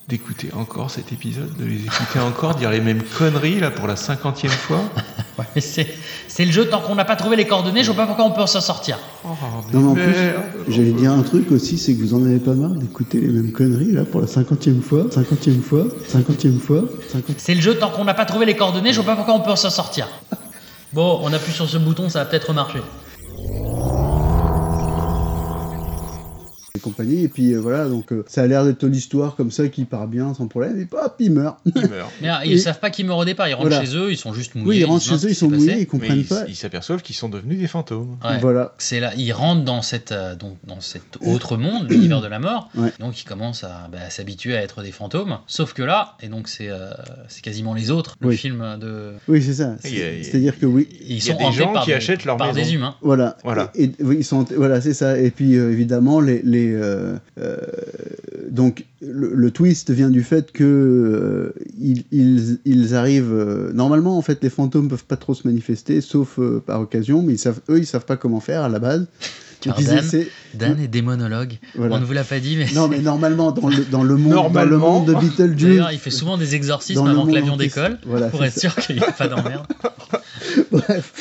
[0.07, 3.95] d'écouter encore cet épisode, de les écouter encore, dire les mêmes conneries là pour la
[3.95, 4.81] cinquantième fois.
[5.39, 8.25] Ouais, c'est, le jeu, tant qu'on n'a pas trouvé les coordonnées, je vois pas pourquoi
[8.25, 8.99] on peut s'en sortir.
[9.25, 9.29] Oh,
[9.73, 12.53] Non mais en plus j'allais dire un truc aussi c'est que vous en avez pas
[12.53, 16.83] marre d'écouter les mêmes conneries là pour la cinquantième fois, cinquantième fois, cinquantième fois,
[17.37, 19.39] C'est le jeu, tant qu'on n'a pas trouvé les coordonnées, je vois pas pourquoi on
[19.39, 20.07] peut s'en sortir.
[20.93, 22.77] Bon, on appuie sur ce bouton, ça va peut-être marcher.
[26.75, 29.67] Et compagnie et puis euh, voilà donc euh, ça a l'air d'être l'histoire comme ça
[29.67, 31.59] qui part bien sans problème et hop il meurt.
[31.67, 32.11] Il meurt.
[32.23, 33.85] Mais ah, ils Et- savent pas qu'ils meurent au départ, ils rentrent Voilà.
[33.85, 34.67] chez eux, ils sont juste mouillés.
[34.67, 35.81] Oui ils rentrent chez eux ils sont mouillés passé.
[35.81, 36.45] ils comprennent ils pas.
[36.47, 38.17] ils s'aperçoivent qu'ils sont devenus des fantômes.
[38.25, 38.39] Ouais.
[38.39, 38.73] Voilà.
[38.79, 42.39] C'est là, ils rentrent dans cette, euh, donc, dans cet autre monde, l'univers de la
[42.39, 42.71] mort.
[42.75, 42.91] Ouais.
[42.99, 45.37] Donc ils commencent à, bah, à s'habituer à être des fantômes.
[45.45, 46.89] Sauf que là, et donc c'est euh,
[47.27, 48.35] c'est quasiment les autres, le Oui.
[48.37, 49.11] film de.
[49.27, 49.75] Oui c'est ça.
[49.79, 52.47] C'est-à-dire que oui Ils y a sont des gens par qui des, achètent leur par
[52.51, 52.65] maison.
[52.67, 52.95] des humains.
[53.03, 53.37] Voilà.
[53.43, 53.69] Voilà.
[53.75, 55.19] Et, et- oui, ils sont, voilà, c'est ça.
[55.19, 57.57] Et puis euh, évidemment, les, les euh, euh,
[58.49, 63.33] donc le, le twist vient du fait que euh, ils, ils, ils arrivent.
[63.33, 67.21] euh, normalement, en fait, les fantômes peuvent pas trop se manifester, sauf euh, par occasion,
[67.21, 69.05] mais ils savent, eux, ils savent pas comment faire à la base.
[69.61, 71.53] Car Dan- essaient- Dan est démonologue.
[71.75, 71.95] voilà.
[71.95, 72.67] On ne vous l'a pas dit, mais.
[72.75, 74.99] Non, mais normalement, dans le, dans le monde, dans le Normalement.
[74.99, 75.63] monde de Beetlejuice.
[75.77, 77.97] D'ailleurs, il fait souvent des exorcismes avant que l'avion décolle.
[78.05, 78.59] Voilà, Pour être ça.
[78.59, 79.65] sûr qu'il n'y a pas d'emmerde.
[80.71, 81.13] Bref.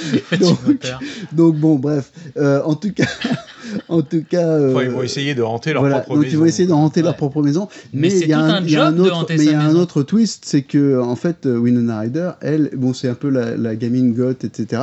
[1.32, 2.10] Donc, bon, bref.
[2.36, 3.06] Euh, en tout cas,
[3.88, 4.46] en tout cas.
[4.46, 6.34] euh, Enfin, ils vont essayer de hanter leur voilà, propre donc maison.
[6.36, 7.16] ils vont essayer de hanter leur Ouais.
[7.16, 7.68] propre maison.
[7.92, 9.60] Mais c'est il y a un il y a de autre, mais il y a
[9.60, 13.28] un autre twist, c'est que en fait euh, Winona Ryder, elle, bon c'est un peu
[13.28, 14.82] la, la gamine goth, etc.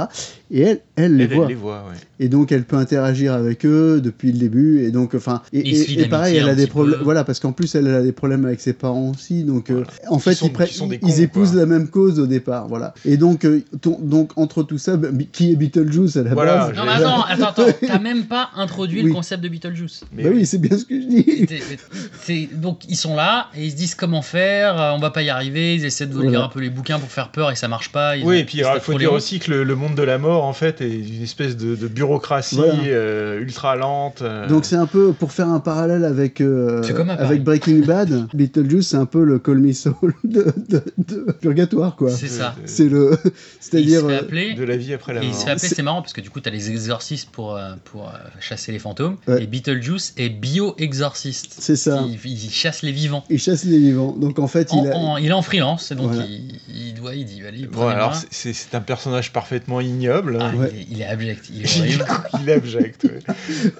[0.51, 1.47] Et elle, elle les Elle, elle voit.
[1.47, 1.97] les voit, ouais.
[2.21, 4.83] Et donc elle peut interagir avec eux depuis le début.
[4.83, 6.99] Et donc enfin et, et- pareil, elle a des problèmes.
[7.03, 9.43] Voilà parce qu'en plus elle a des problèmes avec ses parents aussi.
[9.43, 11.59] Donc euh, en fait sont- ils, sont épousent quoi.
[11.59, 12.67] la même cause au départ.
[12.67, 12.93] Voilà.
[13.05, 16.67] Et donc euh, ton- donc entre tout ça, bah, qui est Beetlejuice à la Voilà,
[16.67, 16.75] base?
[16.77, 17.77] Non, mais attends, attends, attends.
[17.87, 19.07] T'as même pas introduit Oui.
[19.09, 20.01] le concept de Beetlejuice.
[20.13, 22.47] Mais Bah oui, c'est bien ce que je dis.
[22.55, 25.29] Donc ils sont là et ils se disent comment faire, euh, on va pas y
[25.29, 26.45] arriver, ils essaient de lire Voilà.
[26.45, 28.17] un peu les bouquins pour faire peur et ça marche pas.
[28.17, 30.38] ils Oui, ont- et puis il faut dire aussi que le monde de la mort,
[30.43, 32.73] en fait, est une espèce de, de bureaucratie Voilà.
[32.85, 34.21] euh, ultra lente.
[34.21, 34.47] euh.
[34.47, 36.81] Donc c'est un peu pour faire un parallèle avec euh,
[37.17, 41.95] avec Breaking Bad, Beetlejuice c'est un peu le Call Me Saul de, de, de Purgatoire
[41.95, 42.09] quoi.
[42.11, 42.55] C'est ça.
[42.65, 43.17] C'est le
[43.59, 44.21] c'est-à-dire euh,
[44.55, 45.39] de la vie après la Et il mort.
[45.39, 48.07] se fait appeler, C'est- marrant parce que du coup, t'as les exorcistes pour, euh, pour
[48.09, 49.17] euh, chasser les fantômes.
[49.27, 49.43] Ouais.
[49.43, 51.55] Et Beetlejuice est bio-exorciste.
[51.59, 52.03] c'est ça.
[52.07, 53.23] Il, il chasse les vivants.
[53.29, 54.15] Il chasse les vivants.
[54.17, 56.25] Donc en fait En- il a en- il est en freelance, et donc Voilà.
[56.27, 60.37] il, il il dit, allez, Bon, alors, c'est- un personnage parfaitement ignoble.
[60.41, 60.69] Ah, Ouais.
[60.73, 62.05] il, est, il est abject, il est horrible.
[62.41, 63.03] il est abject.
[63.05, 63.19] ouais.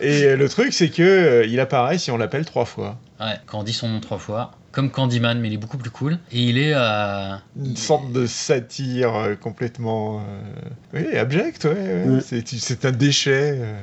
[0.02, 2.98] Et euh, le truc, c'est que euh, il apparaît si on l'appelle trois fois.
[3.20, 5.90] Ouais, quand on dit son nom trois fois, comme Candyman, mais il est beaucoup plus
[5.92, 6.20] cool.
[6.32, 6.74] Et il est.
[6.74, 10.20] euh, Une sorte de satire euh, complètement.
[10.22, 11.72] euh, Oui, abject, ouais.
[11.74, 12.10] ouais.
[12.16, 12.22] Ouais.
[12.22, 13.58] C'est c'est un déchet.
[13.60, 13.74] euh,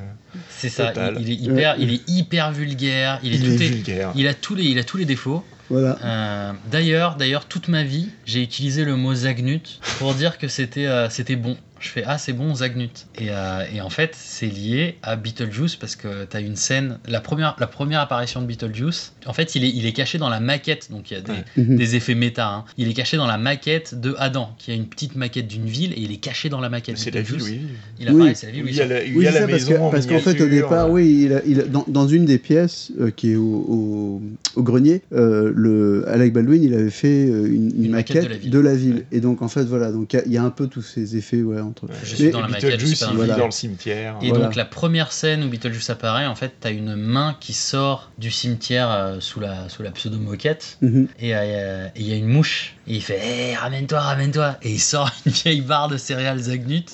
[0.49, 3.65] C'est ça, il, il est hyper, il est hyper vulgaire, il est, Il tout est
[3.65, 4.11] est- vulgaire.
[4.15, 5.43] il a tous les, il a tous les défauts.
[5.71, 10.87] Euh, d'ailleurs, d'ailleurs, toute ma vie, j'ai utilisé le mot Zagnut pour dire que c'était,
[10.87, 11.57] euh, c'était bon.
[11.79, 15.75] Je fais ah c'est bon Zagnut et, euh, et en fait c'est lié à Beetlejuice
[15.75, 19.63] parce que t'as une scène la première la première apparition de Beetlejuice en fait il
[19.63, 21.75] est il est caché dans la maquette donc il y a des, Mhm.
[21.75, 22.65] des effets méta hein.
[22.77, 25.93] il est caché dans la maquette de Adam qui a une petite maquette d'une ville
[25.93, 27.59] et il est caché dans la maquette C'est la ville, Beetlejuice.
[27.61, 27.67] oui.
[27.99, 28.35] il apparaît Oui.
[28.35, 29.77] c'est la ville où il y a la, il Oui, y a la maison que-
[29.79, 32.25] en parce qu'en fait, au départ, euh, oui, il a- il a- dans, dans une
[32.25, 34.21] des pièces euh, qui est au, au,
[34.55, 38.29] au grenier, euh, le, Alec Baldwin, il avait fait une, une Une maquette maquette, de
[38.29, 38.49] la ville.
[38.51, 39.05] de la ville.
[39.11, 41.41] Et donc, en fait, voilà, donc il y y, a un peu tous ces effets
[41.41, 41.87] ouais, entre.
[42.03, 43.45] Je Mais- suis dans la maquette je suis pas dans Voilà.
[43.45, 44.15] le cimetière.
[44.21, 44.45] Et Voilà.
[44.45, 48.31] donc la première scène où Beetlejuice apparaît, en fait, t'as une main qui sort du
[48.31, 51.07] cimetière euh, sous la sous la pseudo moquette Mhm.
[51.19, 54.71] et euh, et il y a une mouche et il fait hey, ramène-toi ramène-toi et
[54.71, 56.85] il sort une vieille barre de céréales Zagnut.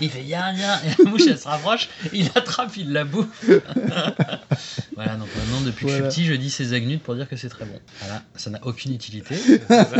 [0.00, 3.28] il fait ya ya et la mouche elle se rapproche, il l'attrape, il la bouffe.
[4.96, 7.36] voilà donc maintenant depuis que je suis petit, je dis c'est Zagnut pour dire que
[7.36, 7.78] c'est très bon.
[8.00, 9.34] Voilà, ça n'a aucune utilité.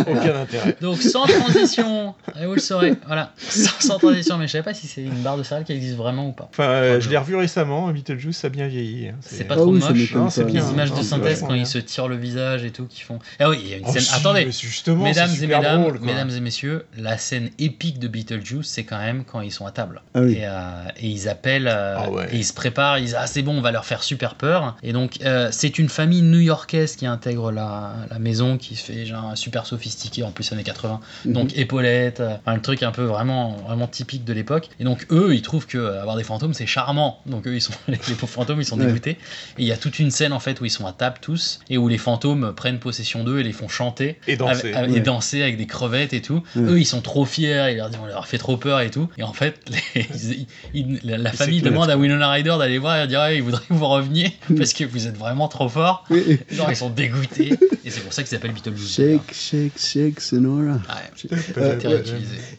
[0.06, 0.76] Aucun intérêt.
[0.80, 4.74] Donc sans transition, et vous le saurez, voilà, sans, sans transition, mais je savais pas
[4.74, 6.48] si c'est une barre de céréales qui existe vraiment ou pas.
[6.50, 9.08] Enfin, euh, je l'ai revu récemment, Beetlejuice, ça a bien vieilli.
[9.08, 9.14] hein.
[9.20, 10.14] C'est pas Ah trop oui, ça moche.
[10.14, 10.50] Non, c'est pas.
[10.50, 10.64] bien.
[10.64, 11.56] Les images Non, de c'est synthèse quand bien.
[11.56, 13.18] ils se tirent le visage et tout qui font.
[13.40, 14.02] Ah oui, il y a une Oh, scène.
[14.02, 16.06] si, Attendez, justement, mesdames c'est et mesdames, drôle, quoi.
[16.06, 19.70] mesdames et messieurs, la scène épique de Beetlejuice, c'est quand même quand ils sont à
[19.72, 20.34] table Ah oui.
[20.34, 22.28] et, euh, et ils appellent euh, Ah ouais.
[22.32, 22.98] et ils se préparent.
[22.98, 24.76] Ils disent ah c'est bon, on va leur faire super peur.
[24.84, 29.06] Et donc euh, c'est une famille new-yorkaise qui intègre la, la maison, qui se fait
[29.06, 31.00] genre super sophistiqué en plus années 80.
[31.24, 31.32] Mhm.
[31.32, 34.68] Donc épaulettes, euh, le truc un peu vraiment vraiment typique de l'époque.
[34.80, 37.20] Et donc eux, ils trouvent que euh, avoir des fantômes c'est charmant.
[37.26, 38.86] Donc eux, ils sont les pauvres fantômes, ils sont Ouais.
[38.86, 39.12] dégoûtés.
[39.12, 39.18] Et
[39.62, 41.78] il y a toute une scène en fait où ils sont à table tous et
[41.78, 44.60] où les fantômes prennent possession d'eux et les font chanter Et danser.
[44.68, 45.00] avec, avec- et Ouais.
[45.00, 46.42] danser avec des crevettes et tout.
[46.56, 46.62] Ouais.
[46.62, 49.08] Eux, ils sont trop fiers, ils leur disent on leur fait trop peur et tout.
[49.16, 49.58] Et en fait,
[49.94, 50.06] les-
[50.74, 51.96] ils- ils- la, famille demande à.
[51.96, 55.06] Winona Ryder d'aller voir et dire ouais, ils voudraient que vous reveniez parce que vous
[55.06, 56.04] êtes vraiment trop fort.
[56.10, 56.38] Oui.
[56.50, 57.54] Genre, ils sont dégoûtés.
[57.84, 58.94] Et c'est pour ça qu'ils s'appellent Beetlejuice.
[58.94, 60.72] Shake, shake, shake, Sonora.
[60.74, 62.02] Ouais, Euh.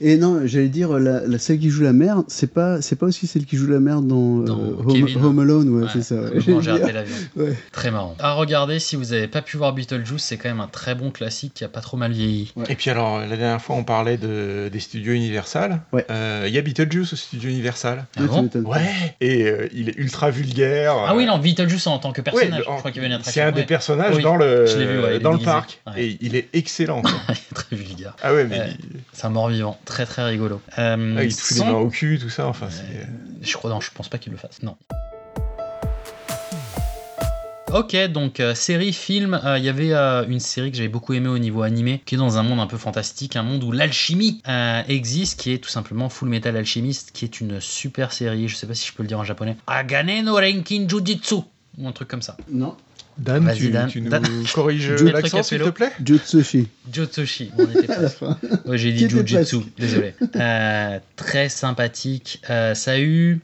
[0.01, 3.05] Et non, j'allais dire, la, la celle qui joue la mère, c'est pas, c'est pas
[3.07, 6.15] aussi celle qui joue la mère dans, euh, Dans Home, Alone, ouais, Ouais, c'est ça.
[6.39, 7.15] j'ai raté l'avion.
[7.35, 7.53] Ouais.
[7.71, 8.15] Très marrant.
[8.19, 11.11] À regarder, si vous avez pas pu voir Beetlejuice, c'est quand même un très bon
[11.11, 12.53] classique qui a pas trop mal vieilli.
[12.69, 15.81] Et puis alors, la dernière fois, on parlait de, des studios Universal.
[15.91, 16.05] Ouais.
[16.09, 18.05] Euh, Il y a Beetlejuice au studio Universal.
[18.17, 18.49] Ah Ouais, bon.
[18.69, 19.15] Ouais.
[19.21, 20.95] Et euh, il est ultra vulgaire.
[21.07, 22.63] Ah oui, non, Beetlejuice en tant que Ouais, personnage.
[22.67, 25.39] je crois qu'il une c'est un des personnages Oui, dans le, vu, ouais, dans le
[25.39, 25.81] parc.
[25.97, 27.01] Et il est excellent.
[27.53, 28.15] très vulgaire.
[28.23, 29.79] ah ouais, mais il, C'est un mort-vivant.
[29.85, 30.61] Très très rigolo.
[30.77, 32.47] Euh, ah, il te fout sans- les mains au cul, tout ça.
[32.47, 33.07] Enfin, c'est.
[33.41, 34.61] Je crois, non, je pense pas qu'il le fasse.
[34.63, 34.75] Non.
[37.73, 41.13] Ok, donc euh, série, film, euh, il y avait euh, une série que j'avais beaucoup
[41.13, 43.71] aimé au niveau animé, qui est dans un monde un peu fantastique, un monde où
[43.73, 48.47] l'alchimie euh, existe, qui est tout simplement Full Metal Alchemist, qui est une super série,
[48.47, 51.41] je sais pas si je peux le dire en japonais, Agane no Renkin Jujitsu,
[51.77, 52.37] ou un truc comme ça.
[52.51, 52.75] Non,
[53.17, 53.87] Dan, tu, Dan.
[53.87, 54.23] tu nous Dan.
[54.53, 56.67] corriges Tu mets le l'accent, s'il te plaît Jutsushi.
[56.91, 58.17] Jotsushi, on était À la presque.
[58.17, 58.37] fin.
[58.65, 59.55] Ouais, j'ai dit presque.
[59.77, 60.13] désolé.
[60.35, 62.41] Euh, très sympathique.
[62.49, 63.39] Euh, ça a eu.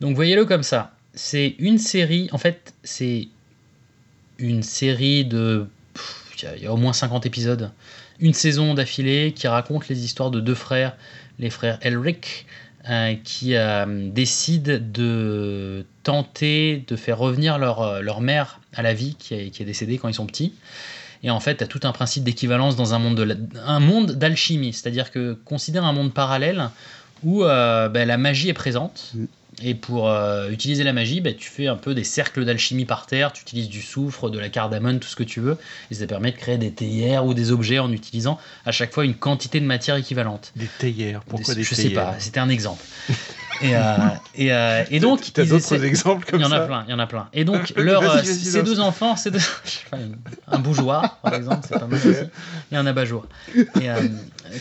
[0.00, 0.92] Donc voyez-le comme ça.
[1.14, 2.28] C'est une série.
[2.32, 3.28] En fait, c'est
[4.38, 5.66] une série de.
[5.94, 7.70] pff, Il y a- il y, a au moins 50 épisodes.
[8.20, 10.96] Une saison d'affilée qui raconte les histoires de deux frères,
[11.38, 12.46] les frères Elric,
[12.90, 18.92] euh, qui euh, décident de tenter de faire revenir leur, euh, leur mère à la
[18.92, 20.52] vie, qui est, qui est décédée quand ils sont petits.
[21.22, 25.32] Et en fait, tu as tout un principe d'équivalence dans un monde d'alchimie, c'est-à-dire que
[25.32, 26.68] considère un monde parallèle
[27.22, 29.14] où ben, la magie est présente.
[29.62, 33.06] Et pour euh, utiliser la magie, ben, tu fais un peu des cercles d'alchimie par
[33.06, 35.56] terre, tu utilises du soufre, de la cardamone, tout ce que tu veux,
[35.90, 39.04] et ça permet de créer des théières ou des objets en utilisant à chaque fois
[39.04, 40.52] une quantité de matière équivalente.
[40.56, 41.22] Des théières.
[41.28, 42.04] Pourquoi des, Je sais théières?
[42.12, 42.84] pas, c'était un exemple.
[43.62, 43.80] et, euh,
[44.34, 46.66] et, euh, et donc, T'as ils d'autres essaient- exemples comme il y en ça a
[46.66, 47.28] plein, il y en a plein.
[47.32, 49.38] Et donc, leur, euh, ces deux enfants, ces deux...
[50.48, 52.18] un bougeoir, par exemple, c'est pas mal aussi.
[52.72, 53.26] Et un abat-jour.
[53.56, 54.00] Euh,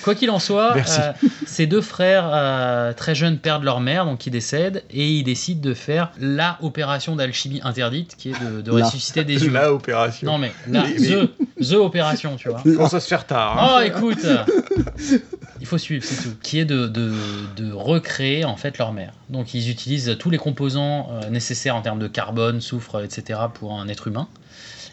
[0.03, 1.11] quoi qu'il en soit, euh,
[1.45, 5.61] ces deux frères euh, très jeunes perdent leur mère, donc ils décèdent, et ils décident
[5.61, 9.61] de faire la opération d'alchimie interdite, qui est de, ressusciter des humains.
[9.61, 10.31] La opération.
[10.31, 11.27] Non mais, la, Mais- mais-
[11.59, 12.89] the, the opération, tu vois.
[12.89, 14.25] Ça se faire tard hein Oh, écoute
[15.63, 16.35] Il faut suivre, c'est tout.
[16.43, 17.13] Qui est de, de,
[17.55, 19.13] de recréer en fait leur mère.
[19.29, 23.39] Donc ils utilisent tous les composants euh, nécessaires en termes de carbone, soufre, etc.
[23.53, 24.27] pour un être humain.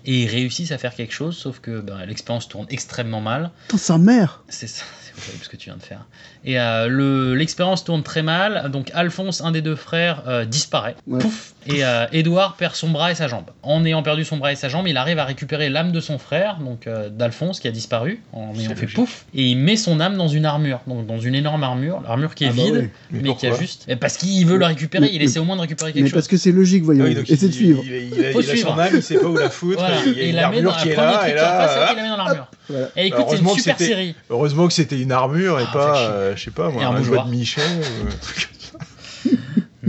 [0.06, 3.50] Et ils réussissent à faire quelque chose, sauf que ben, l'expérience tourne extrêmement mal.
[3.66, 4.84] Putain, sa mère C'est ça,
[5.16, 6.06] c'est ce que tu viens de faire.
[6.44, 8.70] Et euh, le- l'expérience tourne très mal.
[8.70, 10.94] Donc Alphonse, un des deux frères, euh, disparaît.
[11.08, 11.18] Ouais.
[11.18, 13.44] Pouf Et euh, Edouard perd son bras et sa jambe.
[13.62, 16.18] En ayant perdu son bras et sa jambe, il arrive à récupérer l'âme de son
[16.18, 19.26] frère, donc euh, d'Alphonse, qui a disparu, en ayant fait pouf.
[19.34, 22.44] Et il met son âme dans une armure, donc dans une énorme armure, l'armure qui
[22.44, 22.90] est Ah bah vide.
[23.10, 23.94] Mais mais, qui a juste.
[23.96, 26.08] Parce qu'il il veut le récupérer, Mais- il essaie au moins de récupérer quelque Mais
[26.08, 26.14] chose.
[26.14, 27.04] parce que c'est logique, voyons.
[27.04, 27.82] Ah oui, donc Essaie de il- suivre.
[27.84, 28.72] Il, il, il, Faut il a suivre.
[28.74, 29.78] son âme, il sait pas où la foutre.
[29.80, 29.96] Voilà.
[30.06, 31.18] Il y a Et une il la met dans armure la qui est première là,
[31.18, 31.68] truc et là.
[31.68, 32.46] c'est qu'il la met dans l'armure.
[32.70, 32.88] Voilà.
[32.96, 34.14] Et écoute, Alors, c'est une heureusement que super c'était- série.
[34.30, 36.90] Heureusement que c'était une armure et Ah, pas, euh, je sais pas moi, Et un
[36.92, 37.26] jouet bougeoir.
[37.26, 37.64] de Michel.
[37.64, 38.86] ou un truc comme ça.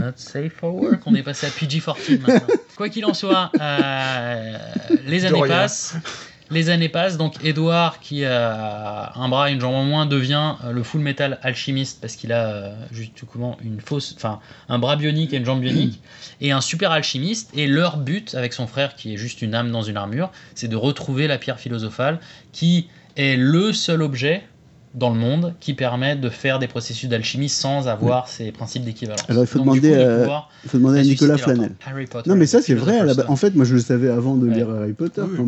[0.02, 1.02] Not safe for work.
[1.06, 2.54] On est passé à PG-14 maintenant.
[2.76, 4.58] Quoi qu'il en soit, euh,
[5.06, 5.94] les années passent.
[6.50, 10.54] Les années passent, donc Edouard, qui a un bras et une jambe en moins, devient
[10.64, 14.96] euh, le full metal alchimiste parce qu'il a euh, justement une fausse, enfin un bras
[14.96, 16.02] bionique et une jambe bionique,
[16.40, 17.50] et un super alchimiste.
[17.54, 20.68] Et leur but, avec son frère qui est juste une âme dans une armure, c'est
[20.68, 22.18] de retrouver la pierre philosophale,
[22.52, 24.42] qui est le seul objet
[24.94, 29.24] dans le monde qui permet de faire des processus d'alchimie sans avoir ces principes d'équivalence.
[29.28, 31.68] Alors, il faut Donc, demander coup, à- pouvoir Il faut demander à ressusciter Nicolas Flanel.
[31.70, 31.74] temps.
[31.90, 33.04] Harry Potter, Non, mais ça, c'est vrai.
[33.04, 33.12] la.
[33.14, 33.26] Stone.
[33.28, 34.54] En fait, moi, je le savais avant de Ouais.
[34.54, 35.46] lire Harry Potter, Oui, quand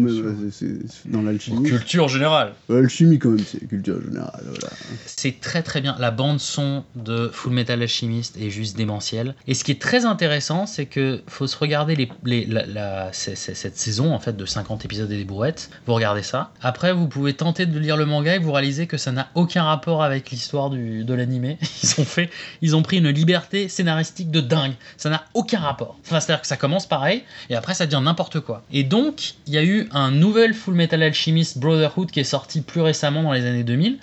[1.06, 1.62] Dans l'alchimie.
[1.68, 2.52] Culture générale.
[2.68, 4.42] L'alchimie, quand même, c'est culture générale.
[4.44, 4.68] Voilà.
[5.06, 5.96] C'est très très bien.
[5.98, 9.34] La bande son de Full Metal Alchemist est juste démentielle.
[9.46, 13.08] Et ce qui est très intéressant, c'est que faut se regarder les, les- la, la-
[13.12, 15.70] c'est- c'est- cette saison en fait de 50 épisodes et des brouettes.
[15.86, 16.52] Vous regardez ça.
[16.62, 19.64] Après, vous pouvez tenter de lire le manga et vous réalisez que ça n'a aucun
[19.64, 21.58] rapport avec l'histoire de l'animé.
[21.82, 22.30] Ils ont fait,
[22.62, 24.72] ils ont pris une liberté scénaristique de dingue.
[24.96, 25.98] Ça n'a aucun rapport.
[26.04, 28.62] Enfin, c'est-à-dire que ça commence pareil et après ça devient n'importe quoi.
[28.72, 32.62] Et donc, il y a eu un nouvel Full Metal Alchemist Brotherhood qui est sorti
[32.62, 33.98] plus récemment dans les années 2000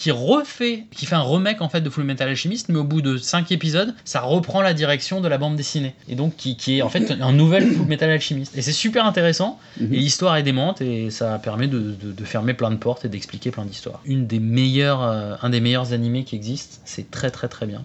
[0.00, 3.02] qui refait, qui fait un remake en fait de Full Metal Alchemist, mais au bout
[3.02, 5.94] de 5 épisodes, ça reprend la direction de la bande dessinée.
[6.08, 8.56] Et donc qui, qui est en fait un nouvel Full Metal Alchemist.
[8.56, 9.92] Et c'est super intéressant, Mhm.
[9.92, 13.10] et l'histoire est démente, et ça permet de, de- de fermer plein de portes et
[13.10, 14.00] d'expliquer plein d'histoires.
[14.06, 17.84] Une des meilleures, euh, un des meilleurs animés qui existent, c'est très très très bien.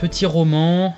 [0.00, 0.94] Petit roman.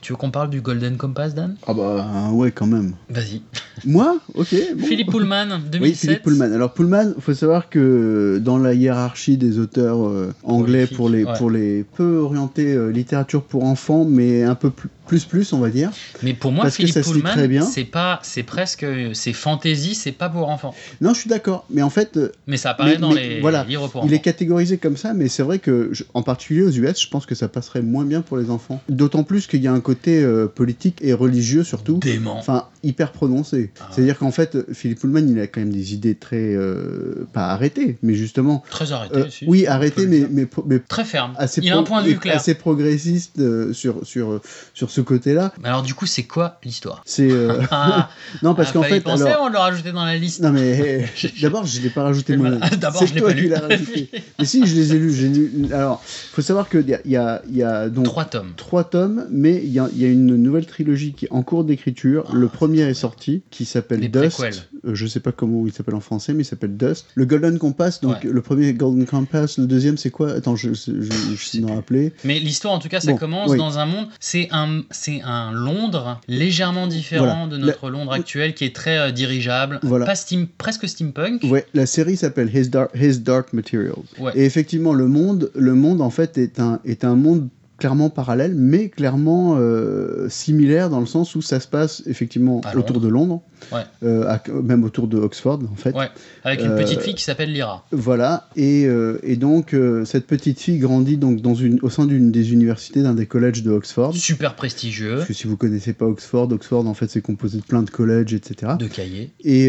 [0.00, 1.56] Tu veux qu'on parle du Golden Compass, Dan?
[1.66, 2.94] Ah bah ouais, quand même.
[3.08, 3.40] Vas-y.
[3.84, 4.54] Moi Ok.
[4.76, 4.86] bon.
[4.86, 5.80] Philippe Pullman, 2007.
[5.82, 6.52] Oui, Philippe Pullman.
[6.52, 11.32] Alors Pullman, faut savoir que dans la hiérarchie des auteurs euh, anglais pour les ouais.
[11.36, 15.58] pour les peu orientés euh, littérature pour enfants, mais un peu plus plus, plus on
[15.58, 15.90] va dire.
[16.22, 17.62] Mais pour moi, Parce que Philippe ça se lit Pullman, très bien.
[17.62, 20.74] c'est pas, c'est presque, c'est fantasy, c'est pas pour enfants.
[21.00, 22.16] Non, je suis d'accord, mais en fait.
[22.16, 24.14] euh, Mais ça apparaît mais- dans mais les voilà, livres pour Il enfants.
[24.14, 27.26] est catégorisé comme ça, mais c'est vrai que, je- en particulier aux US, je pense
[27.26, 28.80] que ça passerait moins bien pour les enfants.
[28.88, 31.98] D'autant plus qu'il y a un côté euh, politique et religieux surtout.
[31.98, 32.36] Dément.
[32.38, 33.70] Enfin, hyper prononcé.
[33.80, 33.88] Ah.
[33.90, 36.54] C'est-à-dire qu'en fait, Philippe Pullman, il a quand même des idées très.
[36.54, 38.62] euh, pas arrêtées, mais justement.
[38.70, 39.16] Très arrêté.
[39.16, 41.32] euh, si, oui, on peut arrêté, le mais, mais, mais très ferme.
[41.36, 42.36] assez, Il a un point de vue clair.
[42.36, 43.40] assez progressiste
[43.72, 44.40] sur, sur,
[44.74, 45.52] sur ce côté-là.
[45.60, 47.02] Mais alors, du coup, c'est quoi l'histoire?
[47.04, 47.30] C'est.
[47.30, 48.10] euh, Ah,
[48.42, 49.00] non, parce ah, qu'en fait.
[49.00, 50.40] penser alors- de le rajouter dans la liste.
[50.40, 51.04] Non mais
[51.42, 52.50] d'abord je l'ai pas rajouté Quel moi.
[52.50, 52.68] malin.
[52.80, 53.52] D'abord, je l'ai pas lu.
[53.52, 54.08] rajouté.
[54.38, 55.66] mais si je les ai lus, j'ai lu.
[55.72, 58.52] Alors faut savoir que il y a, y a- donc Trois tomes.
[58.56, 61.42] trois tomes, mais il y a, il y a une nouvelle trilogie qui est en
[61.42, 62.32] cours d'écriture.
[62.34, 64.38] le premier est sorti, qui s'appelle Dust.
[64.38, 64.62] préquels.
[64.86, 67.06] Euh, je sais pas comment il s'appelle en français, mais il s'appelle Dust.
[67.14, 68.30] Le Golden Compass, donc Ouais.
[68.30, 70.32] le premier Golden Compass, le deuxième c'est quoi?
[70.32, 72.12] Attends, je, je, je, je sais me rappeler.
[72.24, 73.58] Mais l'histoire, en tout cas, ça Bon, commence oui.
[73.58, 74.06] dans un monde.
[74.20, 77.46] C'est un, c'est un Londres légèrement différent Voilà.
[77.46, 80.06] de notre Londres actuel, qui est très euh, dirigeable, Voilà.
[80.06, 81.42] pas steam, presque steampunk.
[81.44, 83.94] Ouais, la série s'appelle His Dark, His Dark Materials.
[84.18, 84.32] Ouais.
[84.34, 88.54] Et effectivement, le monde, le monde en fait est un, est un monde clairement parallèle,
[88.54, 93.42] mais clairement euh, similaire dans le sens où ça se passe effectivement autour de Londres,
[93.72, 93.80] Ouais.
[94.04, 95.92] euh, à- même autour de Oxford en fait.
[95.94, 96.08] Ouais,
[96.44, 97.84] avec une Euh, petite fille qui s'appelle Lyra.
[97.90, 102.30] Voilà, et, euh, et donc cette petite fille grandit donc dans une, au sein d'une
[102.30, 104.14] des universités d'un des collèges de Oxford.
[104.14, 107.64] Super prestigieux, Parce que si vous connaissez pas Oxford, Oxford en fait c'est composé de
[107.64, 108.72] plein de collèges, etc.
[108.78, 109.30] de cahiers.
[109.42, 109.66] Et,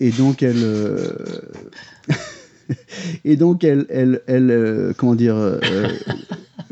[0.00, 0.64] et donc elle
[3.24, 5.36] et donc elle elle, elle comment dire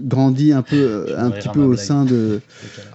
[0.01, 2.41] grandit un peu euh, un petit peu à au sein de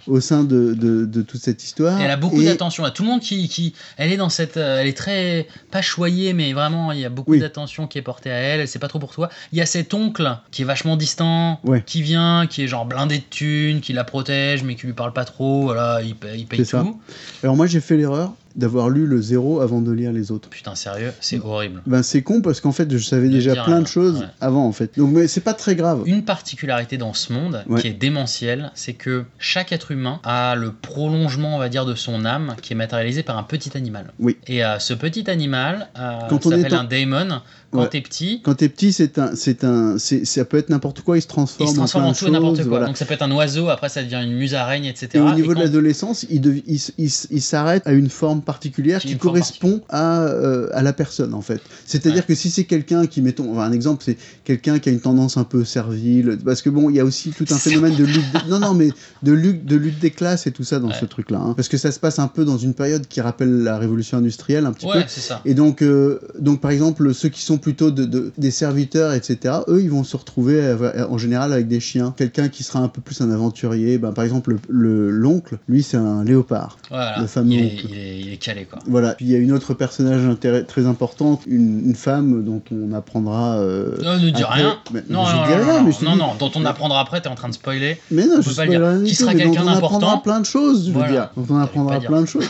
[0.07, 1.99] au sein de, de, de toute cette histoire.
[1.99, 2.83] Et elle a beaucoup Et- d'attention.
[2.83, 2.91] là.
[2.91, 6.33] Tout le monde qui, qui, elle est dans cette, euh, elle est très pas choyée,
[6.33, 7.39] mais vraiment il y a beaucoup Oui.
[7.39, 8.59] d'attention qui est portée à elle.
[8.61, 9.29] Elle sait pas trop pour toi.
[9.51, 11.83] Il y a cet oncle qui est vachement distant, Ouais.
[11.85, 15.13] qui vient, qui est genre blindé de thunes, qui la protège, mais qui lui parle
[15.13, 15.63] pas trop.
[15.63, 16.81] Voilà, il paye, il paye C'est ça.
[16.81, 16.99] tout.
[17.43, 20.49] Alors moi j'ai fait l'erreur d'avoir lu le zéro avant de lire les autres.
[20.49, 21.83] Putain sérieux, c'est horrible.
[21.85, 24.25] Ben c'est con parce qu'en fait je savais déjà plein rien, de choses ouais.
[24.41, 24.97] avant en fait.
[24.97, 26.01] Donc mais c'est pas très grave.
[26.07, 27.81] Une particularité dans ce monde Ouais.
[27.81, 31.95] qui est démentielle, c'est que chaque être humain a le prolongement, on va dire, de
[31.95, 34.13] son âme qui est matérialisé par un petit animal.
[34.19, 34.37] Oui.
[34.47, 37.41] Et euh, ce petit animal euh, Quand on est s'appelle en- un daemon.
[37.69, 37.89] Quand Ouais.
[37.89, 41.17] t'es petit, Quand t'es petit, c'est un, c'est un, c'est, ça peut être n'importe quoi.
[41.17, 42.65] Il se transforme, il se transforme en en tout et de n'importe quoi.
[42.65, 42.85] voilà.
[42.85, 45.09] Donc ça peut être un oiseau, après ça devient une musaraigne, etc.
[45.15, 48.09] Et au niveau Et de quand- l'adolescence, il, dev- il, il il s'arrête à une
[48.09, 51.61] forme particulière Qui correspond à, euh, à la personne en fait.
[51.85, 52.27] C'est-à-dire Ouais.
[52.27, 55.35] que si c'est quelqu'un qui, mettons, enfin, un exemple, c'est quelqu'un qui a une tendance
[55.35, 58.31] un peu servile, parce que bon, il y a aussi tout un phénomène de lutte,
[58.31, 58.89] des- non non mais
[59.23, 60.93] de lutte, de lutte des classes et tout ça dans Ouais.
[60.99, 61.53] ce truc-là, hein.
[61.55, 64.65] parce que ça se passe un peu dans une période qui rappelle la révolution industrielle
[64.65, 64.93] un petit peu.
[64.97, 65.41] Ouais, c'est ça.
[65.45, 69.55] Et donc, euh, donc, par exemple, ceux qui sont plutôt de, de- des serviteurs, etc.,
[69.67, 72.13] eux, ils vont se retrouver euh, en général avec des chiens.
[72.17, 75.83] Quelqu'un qui sera un peu plus un aventurier, ben, par exemple, le- le- l'oncle, lui,
[75.83, 76.77] c'est un léopard.
[76.89, 77.19] Voilà.
[77.19, 77.85] Le fameux il, est, oncle.
[77.89, 78.79] il, est, il est calé, quoi.
[78.87, 79.13] Voilà.
[79.15, 80.21] Puis il y a une autre personnage
[80.67, 83.57] très importante, une, une femme dont on apprendra.
[83.57, 84.77] euh, Non, ne dis rien.
[84.93, 86.65] Mais- Non, je non, dis non, rien, non, mais je non, dis- non, dont on
[86.65, 87.97] apprendra après, t'es en train de spoiler.
[88.11, 89.07] Mais non, on je peut pas le dire.
[89.07, 90.17] Qui sera quelqu'un on apprendra d'important.
[90.19, 91.11] plein de choses, je veux Voilà.
[91.11, 91.29] dire.
[91.49, 92.45] On apprendra plein de choses.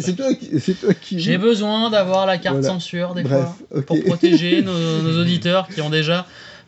[0.00, 0.16] C'est
[0.80, 1.20] toi qui.
[1.20, 2.68] J'ai besoin d'avoir la carte Voilà.
[2.74, 4.72] censure des Bref, fois pour protéger nos,
[5.02, 6.26] nos auditeurs qui ont déjà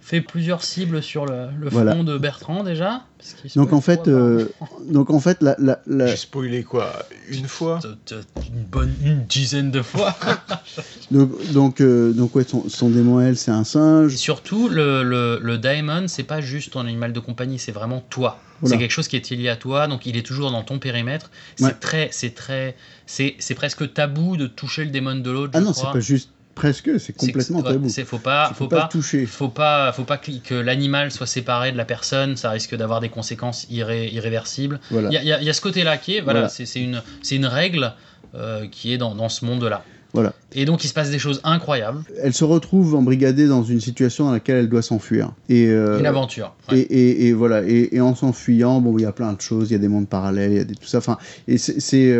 [0.08, 1.94] fait plusieurs cibles sur le, le front Voilà.
[2.02, 3.02] de Bertrand déjà.
[3.18, 4.46] parce qu'il se Donc en fait, euh,
[4.90, 6.92] donc en fait, la, la, la- J'ai spoilé quoi
[7.30, 7.78] Une fois
[8.10, 10.16] Une bonne une dizaine de fois.
[11.10, 14.14] donc donc euh, donc ouais, son, son démon elle, c'est un singe.
[14.14, 18.00] Et surtout, le, le, le Daemon, c'est pas juste ton animal de compagnie, c'est vraiment
[18.08, 18.40] toi.
[18.60, 18.74] Voilà.
[18.74, 21.30] C'est quelque chose qui est lié à toi, donc il est toujours dans ton périmètre.
[21.56, 21.74] C'est Ouais.
[21.78, 25.52] très, c'est très, c'est c'est presque tabou de toucher le démon de l'autre.
[25.54, 25.92] Ah je non, c'est crois.
[25.92, 27.88] pas juste presque, c'est complètement tabou.
[27.88, 29.24] c'est- faut pas, faut peux pas pas, toucher.
[29.26, 32.36] faut pas, faut pas que, que l'animal soit séparé de la personne.
[32.36, 34.80] Ça risque d'avoir des conséquences irré- irréversibles.
[34.90, 35.08] Voilà.
[35.08, 36.48] Il y a, il y il y a ce côté-là qui est, voilà, Voilà.
[36.48, 37.92] c'est une, c'est une règle
[38.34, 39.82] euh, qui est dans, dans ce monde-là.
[40.14, 40.32] Voilà.
[40.54, 42.00] Et donc il se passe des choses incroyables.
[42.22, 45.32] Elle se retrouve embrigadée dans une situation dans laquelle elle doit s'enfuir.
[45.50, 46.54] Et, euh, Une aventure.
[46.70, 46.80] et, ouais.
[46.80, 47.62] et, et voilà.
[47.66, 49.68] Et, et en s'enfuyant, bon, il y a plein de choses.
[49.70, 50.98] Il y a des mondes parallèles, il y a des, tout ça.
[50.98, 52.10] Enfin, et c'est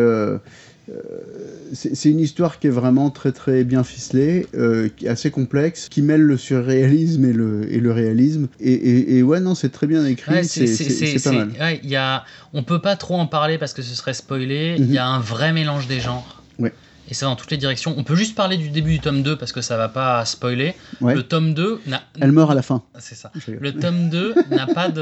[1.73, 5.09] c'est, euh, c'est une histoire qui est vraiment très très bien ficelée, euh, qui est
[5.09, 8.49] assez complexe, qui mêle le surréalisme et le, et le réalisme.
[8.61, 10.33] Et, et, et ouais, non, c'est très bien écrit.
[10.33, 11.51] Ouais, c'est pas mal.
[11.61, 14.77] ouais, il y a, on peut pas trop en parler parce que ce serait spoilé.
[14.79, 14.93] Il Mhm.
[14.95, 16.43] y a un vrai mélange des genres.
[16.59, 16.73] Ouais.
[17.11, 17.95] Et ça dans toutes les directions.
[17.97, 20.75] On peut juste parler du début du tome 2 parce que ça va pas spoiler.
[21.01, 21.15] Ouais.
[21.15, 22.03] Le tome 2 n'a.
[22.21, 22.83] Elle meurt à la fin.
[22.99, 23.31] C'est ça.
[23.49, 25.01] Le tome 2 n'a pas de.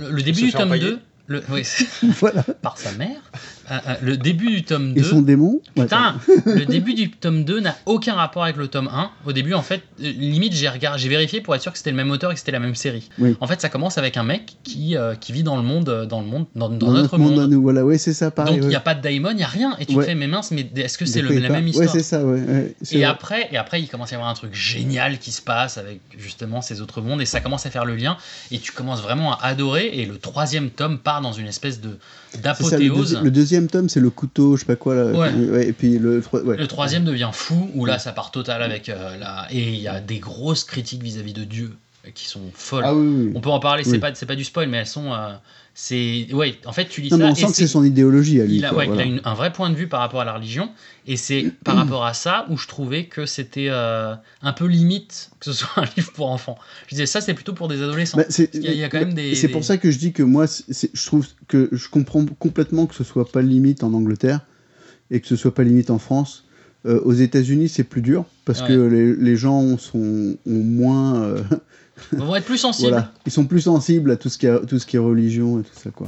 [0.00, 0.82] Le, le début du tome empailler.
[0.90, 0.98] 2.
[1.30, 1.62] Le, oui,
[2.20, 2.42] voilà.
[2.62, 3.20] par sa mère.
[3.70, 5.02] Euh, euh, le début du tome Et 2.
[5.02, 6.16] son démon Putain,
[6.46, 9.10] le début du tome 2 n'a aucun rapport avec le tome 1.
[9.26, 11.90] Au début, en fait, euh, limite, j'ai regardé, j'ai vérifié pour être sûr que c'était
[11.90, 13.08] le même auteur et que c'était la même série.
[13.18, 13.36] Oui.
[13.40, 16.06] En fait, ça commence avec un mec qui, euh, qui vit dans le monde, euh,
[16.06, 17.50] dans le monde, dans, dans dans notre monde.
[17.50, 18.54] nous, voilà, ouais, c'est ça, pareil.
[18.54, 18.68] Donc il ouais.
[18.70, 19.76] n'y a pas de daimon, il n'y a rien.
[19.78, 20.04] Et tu Ouais.
[20.04, 22.40] te fais, mais mince, mais est-ce que c'est la même Ouais, histoire c'est ça, ouais.
[22.40, 23.04] ouais, c'est et vrai.
[23.06, 26.00] après, et après, il commence à y avoir un truc génial qui se passe avec
[26.16, 28.16] justement ces autres mondes, et ça commence à faire le lien,
[28.50, 31.98] et tu commences vraiment à adorer, et le troisième tome part dans une espèce de
[32.42, 33.18] d'apothéose.
[33.22, 35.04] le deuxième tome, c'est le couteau, je sais pas quoi là.
[35.06, 35.66] Ouais.
[35.68, 36.56] et puis le, ouais.
[36.56, 39.46] Le troisième devient fou, où là ça part total avec euh, la...
[39.50, 41.72] Et il y a des grosses critiques vis-à-vis de Dieu
[42.14, 42.84] qui sont folles.
[42.86, 43.32] Ah oui, oui.
[43.34, 43.98] On peut en parler, c'est Oui.
[43.98, 45.12] pas, pas du spoil, mais elles sont.
[45.12, 45.32] euh,
[45.80, 47.24] c'est ouais, en fait, tu lis Non, ça.
[47.24, 48.56] mais on sent que c'est son idéologie à lui.
[48.56, 49.02] il a, quoi, ouais, il voilà.
[49.02, 50.70] a une- un vrai point de vue par rapport à la religion,
[51.06, 54.12] et c'est par rapport à ça où je trouvais que c'était euh,
[54.42, 56.58] un peu limite que ce soit un livre pour enfants.
[56.88, 58.16] Je disais ça, c'est plutôt pour des adolescents.
[58.16, 59.62] Bah, c'est- Parce qu'il y a- il y a quand même des- C'est des- pour
[59.62, 63.30] ça que je dis que moi, je trouve que je comprends complètement que ce soit
[63.30, 64.40] pas limite en Angleterre
[65.12, 66.44] et que ce soit pas limite en France.
[66.86, 68.68] Euh, aux États-Unis, c'est plus dur parce Ouais.
[68.68, 71.22] que les, les gens sont ont moins.
[71.22, 71.40] euh,
[72.18, 72.90] On va être plus sensibles.
[72.90, 75.60] voilà, ils sont plus sensibles à tout ce qui est, tout ce qui est religion
[75.60, 76.06] et tout ça quoi.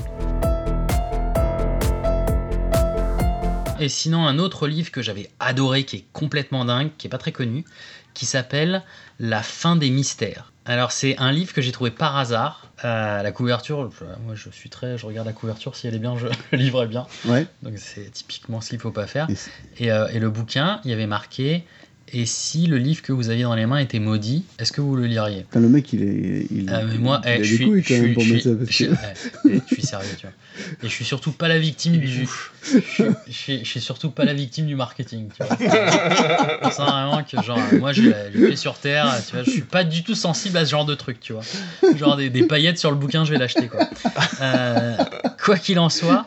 [3.78, 7.16] Et sinon, un autre livre que j'avais adoré, qui est complètement dingue, qui est pas
[7.16, 7.64] très connu,
[8.12, 8.82] qui s'appelle
[9.18, 10.52] La fin des mystères.
[10.66, 12.66] Alors, c'est un livre que j'ai trouvé par hasard.
[12.84, 14.98] Euh, la couverture, je- moi je suis très.
[14.98, 17.06] Je regarde la couverture, si elle est bien, je, le livre est bien.
[17.24, 17.46] Ouais.
[17.62, 19.28] Donc, c'est typiquement ce qu'il faut pas faire.
[19.30, 21.64] Et c'est- Et, euh, et le bouquin, il y avait marqué
[22.12, 24.96] Et si le livre que vous aviez dans les mains était maudit, est-ce que vous
[24.96, 25.42] le liriez?
[25.42, 26.46] Putain, le mec, il est.
[26.50, 28.14] Il, Ah, mais moi, il eh, a je des suis, couilles je quand même suis-
[28.14, 28.56] pour je mettre suis- ça.
[28.56, 29.48] Parce je- que...
[29.48, 30.34] ouais, et je suis sérieux, tu vois.
[30.82, 32.08] Et je suis surtout pas la victime du.
[32.08, 35.56] Je suis, je suis- je suis surtout pas la victime du marketing, tu vois.
[35.60, 39.44] Je sens vraiment que, genre, moi, j'ai pieds sur terre, tu vois.
[39.44, 41.42] Je suis pas du tout sensible à ce genre de truc, tu vois.
[41.96, 43.88] Genre des, des paillettes sur le bouquin, je vais l'acheter, quoi.
[44.42, 44.96] Euh,
[45.42, 46.26] quoi qu'il en soit,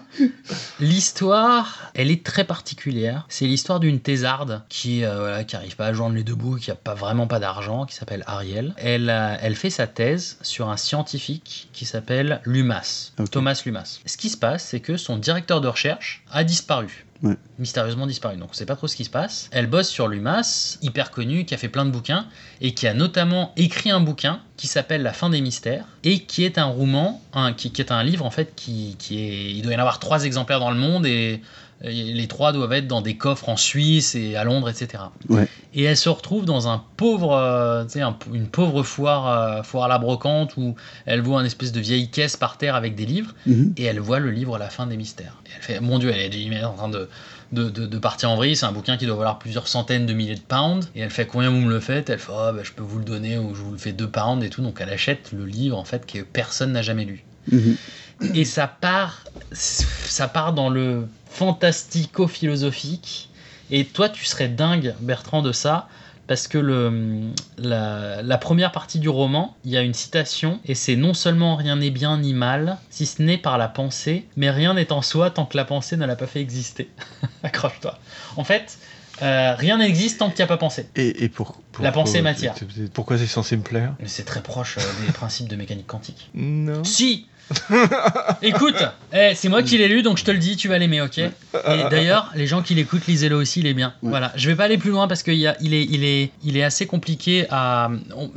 [0.80, 3.26] l'histoire, elle est très particulière.
[3.30, 6.58] C'est l'histoire d'une thésarde qui, euh, voilà, qui arrive pas à joindre les deux bouts,
[6.58, 8.74] qui a pas vraiment pas d'argent, qui s'appelle Ariel.
[8.78, 13.12] Elle, euh, elle fait sa thèse sur un scientifique qui s'appelle Lumas.
[13.32, 14.00] Thomas Lumas.
[14.06, 17.06] Ce qui se passe, c'est que son directeur de recherche a disparu.
[17.22, 17.38] Ouais.
[17.58, 18.36] Mystérieusement disparu.
[18.36, 19.48] Donc on sait pas trop ce qui se passe.
[19.52, 22.28] Elle bosse sur Lumas, hyper connu, qui a fait plein de bouquins
[22.60, 26.44] et qui a notamment écrit un bouquin qui s'appelle La fin des mystères et qui
[26.44, 29.52] est un roman, un- qui, qui est un livre en fait qui, qui est.
[29.52, 31.42] Il doit y en avoir trois exemplaires dans le monde Et
[31.84, 35.04] les trois doivent être dans des coffres en Suisse et à Londres, etc.
[35.30, 35.48] Ouais.
[35.74, 39.88] Et elle se retrouve dans un pauvre, euh, un- une pauvre foire, euh, foire à
[39.90, 40.76] la brocante où
[41.06, 43.74] elle voit une espèce de vieille caisse par terre avec des livres Mhm.
[43.78, 45.42] et elle voit le livre La fin des mystères.
[45.46, 47.10] Et elle fait, mon Dieu, elle est en train de,
[47.52, 48.56] de, de- de partir en vrille.
[48.56, 50.90] C'est un bouquin qui doit valoir plusieurs centaines de milliers de pounds.
[50.96, 52.10] Et elle fait, combien vous me le faites?
[52.10, 54.08] Elle fait, oh, bah, je peux vous le donner ou je vous le fais deux
[54.10, 54.62] pounds et tout.
[54.62, 57.26] Donc elle achète le livre en fait que personne n'a jamais lu.
[57.52, 57.76] Mhm.
[58.36, 63.30] Et ça part, ça part dans le fantastico-philosophique.
[63.72, 65.88] Et toi, tu serais dingue, Bertrand, de ça,
[66.28, 70.76] parce que le, la, la première partie du roman, il y a une citation, et
[70.76, 74.50] c'est non seulement rien n'est bien ni mal, si ce n'est par la pensée, mais
[74.52, 76.90] rien n'est en soi tant que la pensée ne l'a pas fait exister.
[77.44, 77.98] Accroche-toi.
[78.38, 78.78] En fait,
[79.22, 80.88] euh, rien n'existe tant que tu n'y as pas pensé.
[80.96, 82.56] Et, et pour, pour- La pensée pour- matière.
[82.94, 83.94] Pourquoi c'est censé me plaire?
[84.06, 86.30] C'est très proche euh, des principes de mécanique quantique.
[86.36, 86.84] Non.
[86.84, 87.28] Si
[88.42, 88.76] Écoute,
[89.14, 91.18] eh, c'est moi qui l'ai lu, donc je te le dis, tu vas l'aimer, ok
[91.20, 91.32] Et
[91.92, 93.94] d'ailleurs, les gens qui l'écoutent, lisez-le aussi, il est bien.
[94.02, 94.10] Ouais.
[94.10, 96.86] Voilà, je vais pas aller plus loin parce qu'il est, il est, il est assez
[96.88, 98.32] compliqué à, on-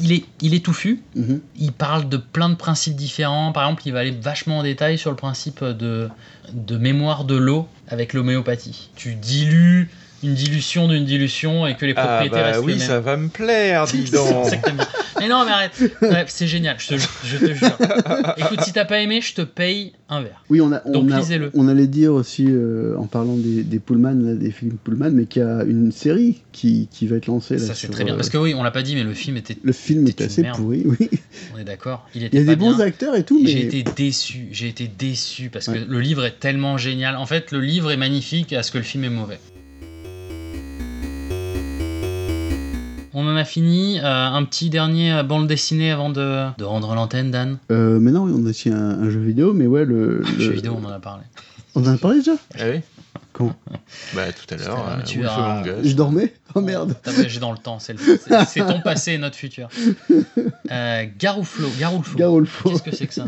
[0.00, 1.02] il est, il est touffu.
[1.16, 1.40] Mhm.
[1.58, 3.52] Il parle de plein de principes différents.
[3.52, 6.08] Par exemple, il va aller vachement en détail sur le principe de,
[6.52, 8.90] de mémoire de l'eau avec l'homéopathie.
[8.96, 9.90] Tu dilues
[10.22, 12.86] une dilution d'une dilution et que les Ah propriétés bah restent les oui, mêmes.
[12.88, 14.52] ça va me plaire, dis donc.
[15.20, 15.80] Mais non, mais arrête.
[16.00, 16.94] Bref, c'est génial, je te,
[17.24, 17.76] je te jure.
[18.36, 20.42] Écoute, si t'as pas aimé, je te paye un verre.
[20.48, 21.50] Oui, on, a, on, Donc, a- lisez-le.
[21.54, 25.26] on allait dire aussi, euh, en parlant des, des Pullman, là, des films Pullman, mais
[25.26, 27.56] qu'il y a une série qui, qui va être lancée.
[27.56, 28.14] Là, Ça, c'est très bien.
[28.14, 29.56] euh, Parce que oui, on l'a pas dit, mais le film était.
[29.62, 30.56] Le film est c'est une assez merde.
[30.56, 31.10] pourri, oui.
[31.54, 32.06] On est d'accord.
[32.14, 32.86] Il Il était y a pas des bons bien.
[32.86, 33.50] acteurs et tout, mais.
[33.50, 34.48] J'ai été déçu.
[34.52, 37.16] J'ai été déçu parce que le livre est tellement génial.
[37.16, 39.38] En fait, le livre est magnifique à ce que le film est mauvais.
[43.14, 43.98] On en a fini.
[44.00, 47.58] Euh, un petit dernier euh, bande dessinée avant de, de rendre l'antenne, Dan.
[47.70, 50.18] Euh, mais non, oui, on a aussi un, un jeu vidéo, mais ouais, le.
[50.38, 51.22] le- Jeu vidéo, on en a parlé.
[51.74, 52.32] On en a parlé déjà?
[52.58, 52.80] Ah oui
[53.32, 53.54] Quand?
[54.14, 55.26] Bah tout à l'heure, euh, tu Us.
[55.84, 56.32] Je dormais?
[56.54, 59.36] Oh merde T'as voyagé dans le temps, c'est le- c'est c'est ton passé et notre
[59.36, 59.68] futur.
[60.70, 62.16] Euh, Garouflo, Garoulfo.
[62.16, 62.70] Garolfo.
[62.70, 63.26] Qu'est-ce que c'est que ça?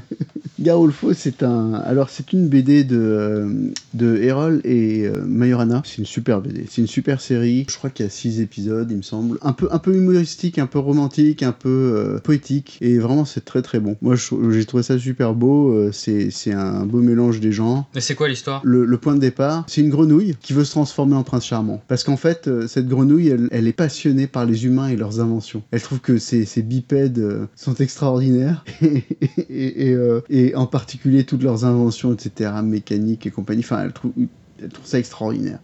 [0.60, 1.74] Garolfo, c'est un.
[1.74, 3.48] Alors, c'est une BD de, euh,
[3.94, 5.82] de Errol et euh, Majorana.
[5.84, 6.66] C'est une super BD.
[6.68, 7.66] C'est une super série.
[7.70, 9.38] Je crois qu'il y a six épisodes, il me semble.
[9.42, 12.78] Un peu, un peu humoristique, un peu romantique, un peu euh, poétique.
[12.80, 13.96] Et vraiment, c'est très très bon.
[14.02, 14.14] Moi,
[14.50, 15.90] j'ai trouvé ça super beau.
[15.92, 17.88] C'est c'est un beau mélange des genres.
[17.94, 18.60] Mais c'est quoi l'histoire?
[18.64, 21.82] Le, le point de départ, c'est une grenouille qui veut se transformer en prince charmant.
[21.88, 25.62] Parce qu'en fait, cette grenouille, elle, elle est passionnée par les humains et leurs inventions.
[25.70, 28.64] Elle trouve que ces, ces bipèdes sont extraordinaires.
[28.82, 29.04] et,
[29.48, 33.60] et- et, euh, et en particulier toutes leurs inventions, etc., mécaniques et compagnie.
[33.60, 34.12] Enfin, elle trouve,
[34.84, 35.58] ça extraordinaire.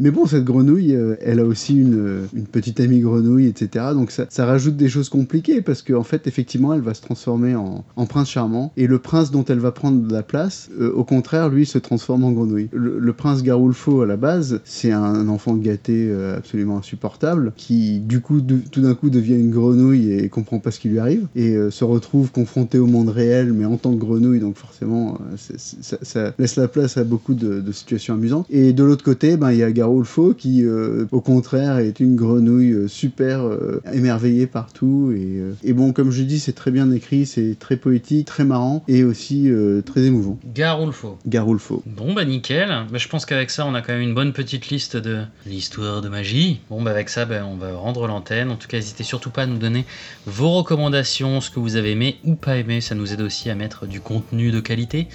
[0.00, 3.86] Mais bon, cette grenouille, euh, elle a aussi une, euh, petite amie grenouille, etc.
[3.94, 7.84] Donc ça, rajoute des choses compliquées parce qu'en fait, effectivement, elle va se transformer en,
[7.96, 8.72] en prince charmant.
[8.76, 12.22] Et le prince dont elle va prendre la place, euh, au contraire, lui, se transforme
[12.22, 12.68] en grenouille.
[12.72, 18.40] Le, prince Garulfo, à la base, c'est un enfant gâté absolument insupportable qui, du coup,
[18.40, 21.84] tout d'un coup, devient une grenouille et comprend pas ce qui lui arrive et se
[21.84, 24.38] retrouve confronté au monde réel, mais en tant que grenouille.
[24.38, 28.46] Donc forcément, ça, laisse la place à beaucoup de, de situations amusantes.
[28.50, 29.87] Et de l'autre côté, ben, il y a Garulfo
[30.36, 35.12] qui, euh, au contraire, est une grenouille euh, super euh, émerveillée partout.
[35.14, 38.44] Et, euh, et bon, comme je dis, c'est très bien écrit, c'est très poétique, très
[38.44, 39.50] marrant et aussi
[39.84, 40.38] très émouvant.
[40.54, 41.18] Garoulfo.
[41.26, 41.82] Garulfo.
[41.86, 44.68] Bon bah nickel, Bah, je pense qu'avec ça on a quand même une bonne petite
[44.68, 46.60] liste de l'histoire de magie.
[46.70, 48.50] Bon bah avec ça bah, on va rendre l'antenne.
[48.50, 49.84] En tout cas n'hésitez surtout pas à nous donner
[50.26, 52.80] vos recommandations, ce que vous avez aimé ou pas aimé.
[52.80, 55.08] Ça nous aide aussi à mettre du contenu de qualité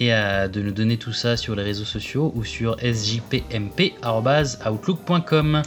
[0.00, 5.62] et à de nous donner tout ça sur les réseaux sociaux ou sur sjpmp.outlook.com.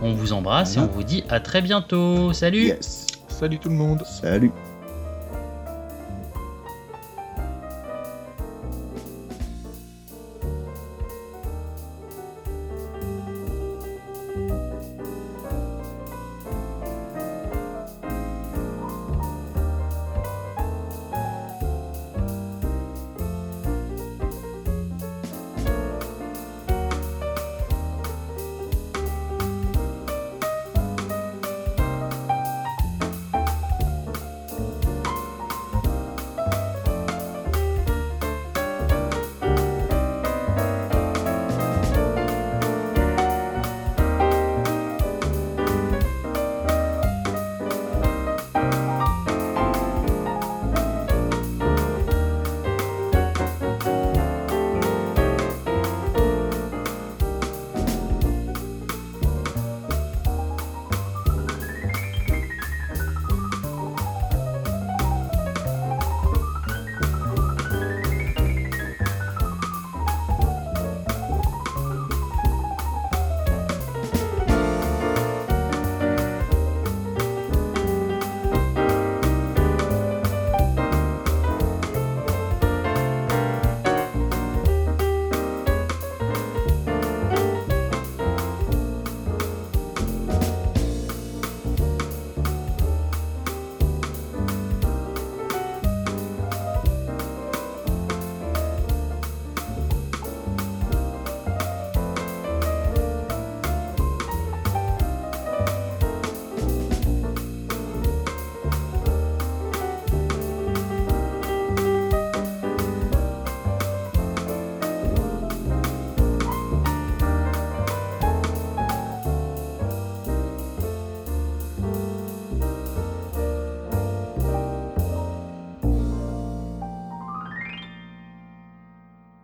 [0.00, 2.32] On vous embrasse et on vous dit à très bientôt.
[2.32, 3.08] Salut Yes.
[3.28, 4.50] Salut tout le monde Salut.